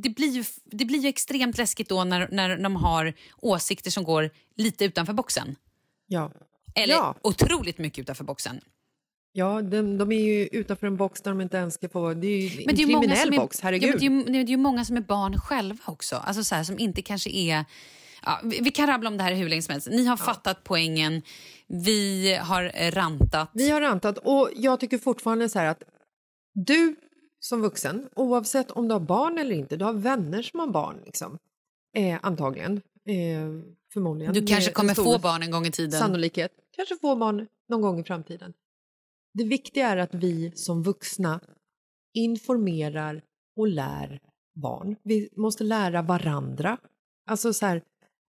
det 0.02 0.08
blir, 0.10 0.28
ju, 0.30 0.44
det 0.64 0.84
blir 0.84 0.98
ju 0.98 1.08
extremt 1.08 1.58
läskigt 1.58 1.88
då 1.88 2.04
när, 2.04 2.28
när 2.32 2.56
de 2.56 2.76
har 2.76 3.14
åsikter 3.36 3.90
som 3.90 4.04
går 4.04 4.30
lite 4.56 4.84
utanför 4.84 5.12
boxen. 5.12 5.56
Ja. 6.06 6.32
Eller 6.74 6.94
Ja. 6.94 7.14
otroligt 7.22 7.78
mycket 7.78 7.98
utanför 8.02 8.24
boxen. 8.24 8.60
Ja, 9.32 9.62
de, 9.62 9.98
de 9.98 10.12
är 10.12 10.20
ju 10.20 10.46
utanför 10.52 10.86
en 10.86 10.96
box 10.96 11.22
där 11.22 11.30
de 11.30 11.40
inte 11.40 11.56
ens 11.56 11.74
ska 11.74 11.88
få... 11.88 12.14
Det 12.14 12.26
är 12.26 12.38
ju 12.40 12.58
en 12.60 12.66
Men 12.66 12.74
det 12.74 12.82
är 12.82 12.86
ju 12.86 12.92
många 12.92 13.00
kriminell 13.08 13.32
är, 13.34 13.36
box, 13.36 13.60
herregud. 13.60 13.94
Ja, 13.94 13.98
det, 13.98 14.06
är, 14.06 14.10
ju- 14.10 14.24
det 14.24 14.38
är 14.38 14.44
ju 14.46 14.56
många 14.56 14.84
som 14.84 14.96
är 14.96 15.00
barn 15.00 15.38
själva 15.40 15.78
också. 15.86 16.16
Alltså 16.16 16.44
så 16.44 16.54
här, 16.54 16.64
som 16.64 16.78
inte 16.78 17.02
kanske 17.02 17.30
är... 17.30 17.64
Ja, 18.24 18.40
vi, 18.44 18.60
vi 18.60 18.70
kan 18.70 18.86
rabbla 18.86 19.08
om 19.10 19.16
det 19.16 19.22
här 19.22 19.34
hur 19.34 19.48
länge 19.48 19.62
som 19.62 19.72
helst. 19.72 19.88
Ni 19.90 20.06
har 20.06 20.16
fattat 20.16 20.64
poängen. 20.64 21.22
Vi 21.66 22.34
har 22.42 22.90
rantat. 22.90 23.50
Vi 23.52 23.70
har 23.70 23.80
rantat 23.80 24.18
och 24.18 24.50
jag 24.56 24.80
tycker 24.80 24.98
fortfarande 24.98 25.48
så 25.48 25.58
att 25.58 25.82
du 26.54 26.96
som 27.40 27.60
vuxen, 27.62 28.08
oavsett 28.16 28.70
om 28.70 28.88
du 28.88 28.94
har 28.94 29.00
barn 29.00 29.38
eller 29.38 29.54
inte, 29.54 29.76
du 29.76 29.84
har 29.84 29.92
vänner 29.92 30.42
som 30.42 30.60
har 30.60 30.66
barn 30.66 30.96
liksom. 31.04 31.38
Eh, 31.96 32.18
antagligen. 32.22 32.76
Eh, 33.04 33.48
förmodligen. 33.92 34.34
Du 34.34 34.46
kanske 34.46 34.72
kommer 34.72 34.94
få 34.94 35.18
barn 35.18 35.42
en 35.42 35.50
gång 35.50 35.66
i 35.66 35.70
tiden. 35.70 36.00
Sannolikhet. 36.00 36.52
Kanske 36.76 36.96
få 36.96 37.16
barn 37.16 37.46
någon 37.68 37.80
gång 37.80 38.00
i 38.00 38.04
framtiden. 38.04 38.52
Det 39.34 39.44
viktiga 39.44 39.88
är 39.88 39.96
att 39.96 40.14
vi 40.14 40.52
som 40.54 40.82
vuxna 40.82 41.40
informerar 42.14 43.22
och 43.56 43.68
lär 43.68 44.20
barn. 44.54 44.96
Vi 45.02 45.28
måste 45.36 45.64
lära 45.64 46.02
varandra. 46.02 46.78
Alltså 47.26 47.52
så 47.52 47.66
här, 47.66 47.82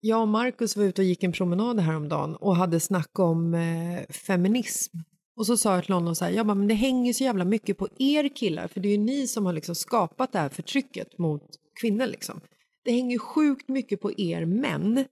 jag 0.01 0.21
och 0.21 0.27
Markus 0.27 0.77
var 0.77 0.83
ute 0.83 1.01
och 1.01 1.05
gick 1.05 1.23
en 1.23 1.31
promenad 1.31 1.79
häromdagen 1.79 2.35
och 2.35 2.55
hade 2.55 2.79
snack 2.79 3.19
om 3.19 3.53
eh, 3.53 4.13
feminism. 4.13 4.97
Och 5.35 5.45
så 5.45 5.57
sa 5.57 5.75
jag 5.75 5.83
till 5.85 5.93
honom 5.93 6.15
så 6.15 6.25
här, 6.25 6.31
jag 6.31 6.45
bara, 6.45 6.55
men 6.55 6.67
det 6.67 6.73
hänger 6.73 7.13
så 7.13 7.23
jävla 7.23 7.45
mycket 7.45 7.77
på 7.77 7.87
er 7.97 8.35
killar, 8.35 8.67
för 8.67 8.79
det 8.79 8.87
är 8.87 8.91
ju 8.91 8.97
ni 8.97 9.27
som 9.27 9.45
har 9.45 9.53
liksom 9.53 9.75
skapat 9.75 10.31
det 10.31 10.39
här 10.39 10.49
förtrycket 10.49 11.17
mot 11.17 11.43
kvinnor. 11.81 12.05
Liksom. 12.05 12.41
Det 12.83 12.91
hänger 12.91 13.17
sjukt 13.17 13.69
mycket 13.69 14.01
på 14.01 14.11
er 14.17 14.45
män 14.45 15.05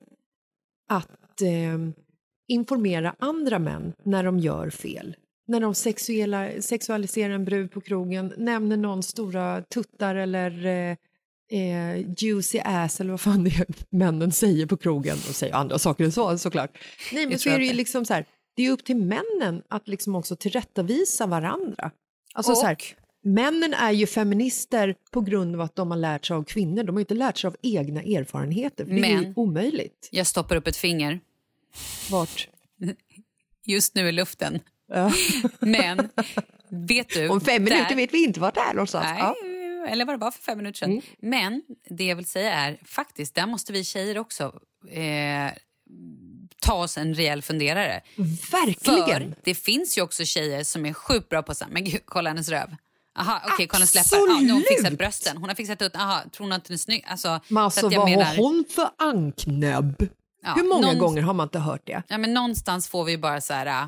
att 0.89 1.41
eh, 1.41 1.78
informera 2.47 3.15
andra 3.19 3.60
män 3.60 3.93
när 4.04 4.23
de 4.23 4.39
gör 4.39 4.69
fel. 4.69 5.15
När 5.47 5.60
de 5.60 5.75
sexuella, 5.75 6.49
sexualiserar 6.60 7.34
en 7.34 7.45
brud 7.45 7.71
på 7.71 7.82
krogen, 7.82 8.34
nämner 8.38 8.78
någon 8.78 9.04
stora 9.04 9.62
tuttar 9.62 10.15
eller 10.15 10.65
eh, 10.65 10.97
eh, 11.51 11.97
juicy 12.17 12.59
ass 12.65 12.99
eller 13.01 13.12
vad 13.12 13.21
fan 13.21 13.43
det 13.43 13.49
är 13.49 13.65
männen 13.89 14.31
säger 14.31 14.65
på 14.65 14.77
krogen. 14.77 15.17
Och 15.29 15.35
säger 15.35 15.53
andra 15.55 15.79
saker 15.79 16.03
än 16.03 16.12
så 16.12 16.38
såklart. 16.38 16.77
Nej 17.13 17.27
men 17.27 17.39
så 17.39 17.49
är 17.49 17.59
det 17.59 17.65
ju 17.65 17.73
liksom 17.73 18.05
så 18.05 18.13
här, 18.13 18.25
det 18.55 18.65
är 18.65 18.71
upp 18.71 18.83
till 18.85 18.95
männen 18.95 19.62
att 19.69 19.88
liksom 19.88 20.15
också 20.15 20.35
tillrättavisa 20.35 21.27
varandra. 21.27 21.91
Alltså 22.33 22.55
så 22.55 22.65
här, 22.65 22.77
männen 23.23 23.73
är 23.73 23.91
ju 23.91 24.07
feminister 24.07 24.95
på 25.12 25.21
grund 25.21 25.55
av 25.55 25.62
att 25.62 25.75
de 25.75 25.91
har 25.91 25.97
lärt 25.97 26.25
sig 26.25 26.35
av 26.35 26.43
kvinnor. 26.43 26.83
De 26.83 26.95
har 26.95 26.99
inte 26.99 27.13
lärt 27.13 27.38
sig 27.38 27.47
av 27.47 27.55
egna 27.62 28.01
erfarenheter. 28.01 28.85
För 28.85 28.91
det 28.93 29.00
är 29.08 29.10
ju 29.10 29.21
Men- 29.21 29.33
omöjligt. 29.35 30.10
Jag 30.12 30.27
stoppar 30.27 30.56
upp 30.56 30.67
ett 30.67 30.77
finger. 30.77 31.19
Vart? 32.12 32.47
Just 33.65 33.95
nu 33.95 34.10
i 34.10 34.12
luften. 34.12 34.60
Ja. 34.87 35.12
Men 35.60 36.10
vet 36.69 37.10
du... 37.10 37.29
Om 37.29 37.41
fem 37.41 37.65
där- 37.65 37.71
minuter 37.71 37.95
vet 37.95 38.13
vi 38.13 38.23
inte 38.23 38.39
vart 38.39 38.56
det 38.56 38.62
är 38.62 38.73
någonstans. 38.73 39.06
Nej, 39.06 39.19
Ja. 39.19 39.35
Eller 39.88 40.06
vad 40.06 40.15
det 40.15 40.19
var 40.25 40.32
för 40.32 40.42
fem 40.42 40.58
minuter 40.58 40.86
Mm. 40.86 41.02
sedan. 41.02 41.15
Men 41.30 41.62
det 41.90 42.04
jag 42.06 42.15
vill 42.15 42.25
säga 42.25 42.54
är 42.54 42.80
faktiskt, 42.86 43.36
där 43.36 43.46
måste 43.46 43.73
vi 43.73 43.84
tjejer 43.84 44.17
också 44.17 44.44
eh, 44.92 45.52
ta 46.62 46.73
oss 46.73 46.98
en 46.98 47.13
rejäl 47.13 47.42
funderare. 47.42 48.02
Verkligen! 48.52 49.34
För 49.34 49.42
det 49.44 49.56
finns 49.56 49.98
ju 49.98 50.02
också 50.02 50.25
tjejer 50.25 50.63
som 50.63 50.86
är 50.86 50.94
sjukt 50.94 51.30
bra 51.30 51.42
på 51.44 51.56
så 51.56 51.63
här, 51.65 51.71
men 51.71 51.84
gud, 51.84 52.02
kolla 52.06 52.30
hennes 52.30 52.50
röv. 52.50 52.75
Aha, 53.19 53.42
okej, 53.54 53.67
kolla 53.67 53.77
hennes 53.80 53.96
läppar. 53.96 54.17
Ja, 54.27 54.40
nu 54.42 54.48
har 54.48 54.54
hon 54.54 54.63
fixat 54.69 54.98
brösten. 54.98 55.38
Hon 55.38 55.50
har 55.50 55.56
fixat 55.56 55.82
ut, 55.82 55.96
aha, 55.96 56.21
tror 56.32 56.46
hon 56.46 56.52
att 56.52 56.65
den 56.65 56.73
är 56.73 56.77
snygg? 56.77 57.06
Alltså, 57.08 57.40
Men 57.48 57.63
alltså 57.63 57.88
att 57.88 57.94
vad 57.96 58.10
menar- 58.10 58.23
har 58.25 58.36
hon 58.36 58.65
för 58.69 58.90
anknäbb? 58.98 59.96
Ja, 60.44 60.54
Hur 60.54 60.63
många 60.63 60.88
någon- 60.88 60.98
gånger 60.98 61.21
har 61.21 61.34
man 61.34 61.46
inte 61.46 61.60
hört 61.60 61.82
det? 61.86 62.04
Ja, 62.08 62.17
men 62.17 62.34
någonstans 62.34 62.88
får 62.88 63.04
vi 63.04 63.17
bara 63.17 63.42
så 63.42 63.54
här, 63.54 63.65
äh, 63.65 63.88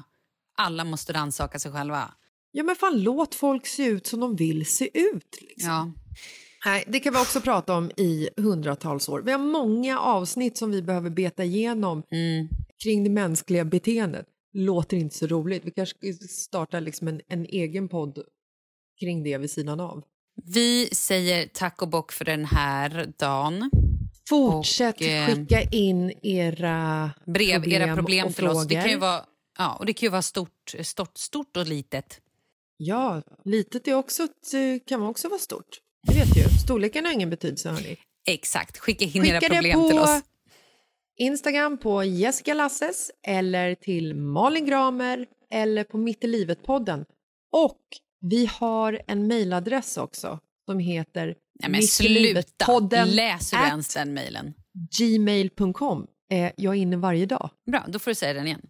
alla 0.58 0.84
måste 0.84 1.14
rannsaka 1.14 1.60
sig 1.60 1.72
själva. 1.72 2.12
Ja 2.52 2.64
men 2.64 2.76
fan 2.76 3.02
låt 3.04 3.36
folk 3.36 3.68
se 3.68 3.86
ut 3.86 4.08
som 4.08 4.20
de 4.20 4.36
vill 4.36 4.66
se 4.66 4.90
ut. 5.00 5.38
Liksom. 5.42 5.70
Ja. 5.72 5.94
Nej, 6.66 6.84
det 6.88 7.00
kan 7.00 7.14
vi 7.14 7.20
också 7.20 7.42
prata 7.42 7.74
om 7.78 7.92
i 7.98 8.30
hundratals 8.38 9.10
år. 9.10 9.22
Vi 9.26 9.32
har 9.32 9.40
många 9.40 10.00
avsnitt 10.00 10.58
som 10.58 10.72
vi 10.72 10.82
behöver 10.82 11.10
beta 11.10 11.44
igenom 11.44 12.04
Mm. 12.12 12.48
kring 12.84 13.04
det 13.04 13.10
mänskliga 13.10 13.66
beteendet. 13.66 14.26
Låter 14.54 14.98
inte 14.98 15.18
så 15.18 15.28
roligt. 15.28 15.66
Vi 15.66 15.72
kanske 15.72 15.98
ska 16.14 16.28
starta 16.28 16.80
liksom 16.80 17.08
en, 17.08 17.22
en 17.28 17.46
egen 17.46 17.90
podd 17.90 18.20
kring 19.00 19.24
det 19.24 19.38
vid 19.38 19.52
sidan 19.52 19.80
av. 19.80 20.04
Vi 20.54 20.90
säger 20.92 21.48
tack 21.54 21.82
och 21.82 21.88
bock 21.90 22.12
för 22.12 22.26
den 22.26 22.46
här 22.46 23.14
dagen. 23.20 23.70
Fortsätt 24.30 24.96
Och, 24.96 25.02
eh, 25.02 25.26
skicka 25.28 25.62
in 25.62 26.12
era 26.24 27.12
brev, 27.26 27.68
era 27.68 27.96
problem 27.96 28.28
och 28.28 28.36
till 28.36 28.48
oss. 28.48 28.68
Det 28.68 28.76
kan 28.76 28.84
ju 28.84 28.90
frågor. 28.90 29.00
vara, 29.08 29.26
ja, 29.58 29.76
och 29.76 29.86
det 29.86 29.94
kan 29.94 30.08
ju 30.08 30.12
vara 30.12 30.22
stort, 30.22 30.76
stort, 30.82 31.18
stort 31.18 31.58
och 31.58 31.68
litet. 31.68 32.20
Ja, 32.84 33.22
litet 33.46 33.88
är 33.88 33.94
också 33.94 34.24
ett, 34.24 34.54
eh, 34.54 34.86
kan 34.86 35.02
också 35.04 35.30
vara 35.30 35.40
stort. 35.40 35.80
Det 36.08 36.14
vet 36.14 36.38
ju. 36.38 36.44
Storleken 36.64 37.06
har 37.06 37.12
ingen 37.12 37.30
betydelse. 37.30 37.70
Hörni. 37.70 37.98
Exakt, 38.28 38.78
skicka 38.78 39.06
in 39.06 39.12
Skicka 39.12 39.28
era 39.28 39.40
problem 39.40 39.74
på 39.74 39.90
till 39.90 40.00
oss. 40.00 40.22
Instagram 41.20 41.78
på 41.78 42.04
Jessica 42.04 42.54
Lasses 42.54 43.12
eller 43.28 43.76
till 43.76 44.16
Malin 44.16 44.66
Gramer 44.66 45.26
eller 45.52 45.84
på 45.84 45.98
Mitt 45.98 46.24
i 46.24 46.28
livet-podden. 46.28 47.06
Och 47.52 47.82
vi 48.22 48.46
har 48.46 49.02
en 49.08 49.28
mejladress 49.28 49.98
också 49.98 50.40
som 50.66 50.80
heter 50.80 51.36
Nej, 51.60 51.72
men 51.72 51.82
sluta! 51.84 53.06
Läser 53.06 53.58
du 53.58 53.64
ens 53.64 53.94
den 53.94 54.14
mejlen? 54.14 54.54
gmail.com. 55.00 56.08
Eh, 56.32 56.52
jag 56.58 56.76
är 56.76 56.80
inne 56.80 56.98
varje 56.98 57.26
dag. 57.26 57.50
Bra, 57.72 57.86
då 57.88 58.00
får 58.00 58.12
du 58.12 58.16
säga 58.16 58.34
den 58.34 58.48
igen. 58.48 58.62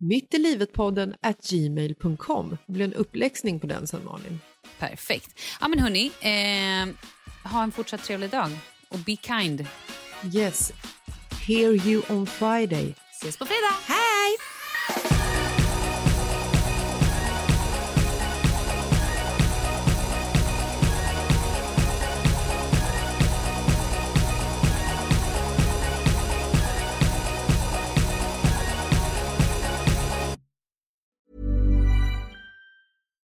Mitt 0.00 0.34
i 0.34 0.38
livet-podden 0.38 1.14
at 1.20 1.42
gmail.com. 1.50 2.56
Det 2.66 2.72
blir 2.72 2.84
en 2.84 2.94
uppläxning 2.94 3.60
på 3.60 3.66
den 3.66 3.86
sen 3.86 4.04
Malin. 4.04 4.40
Perfekt. 4.78 5.40
Ja, 5.60 5.68
men 5.68 5.78
hörni, 5.78 6.06
eh, 6.20 6.94
ha 7.52 7.62
en 7.62 7.72
fortsatt 7.72 8.04
trevlig 8.04 8.30
dag. 8.30 8.50
Och 8.88 8.98
be 8.98 9.16
kind. 9.16 9.66
Yes. 10.34 10.72
Hear 11.46 11.86
you 11.86 12.02
on 12.08 12.26
Friday. 12.26 12.94
Ses 13.12 13.36
på 13.36 13.44
fredag. 13.44 13.74
Hej! 13.86 14.47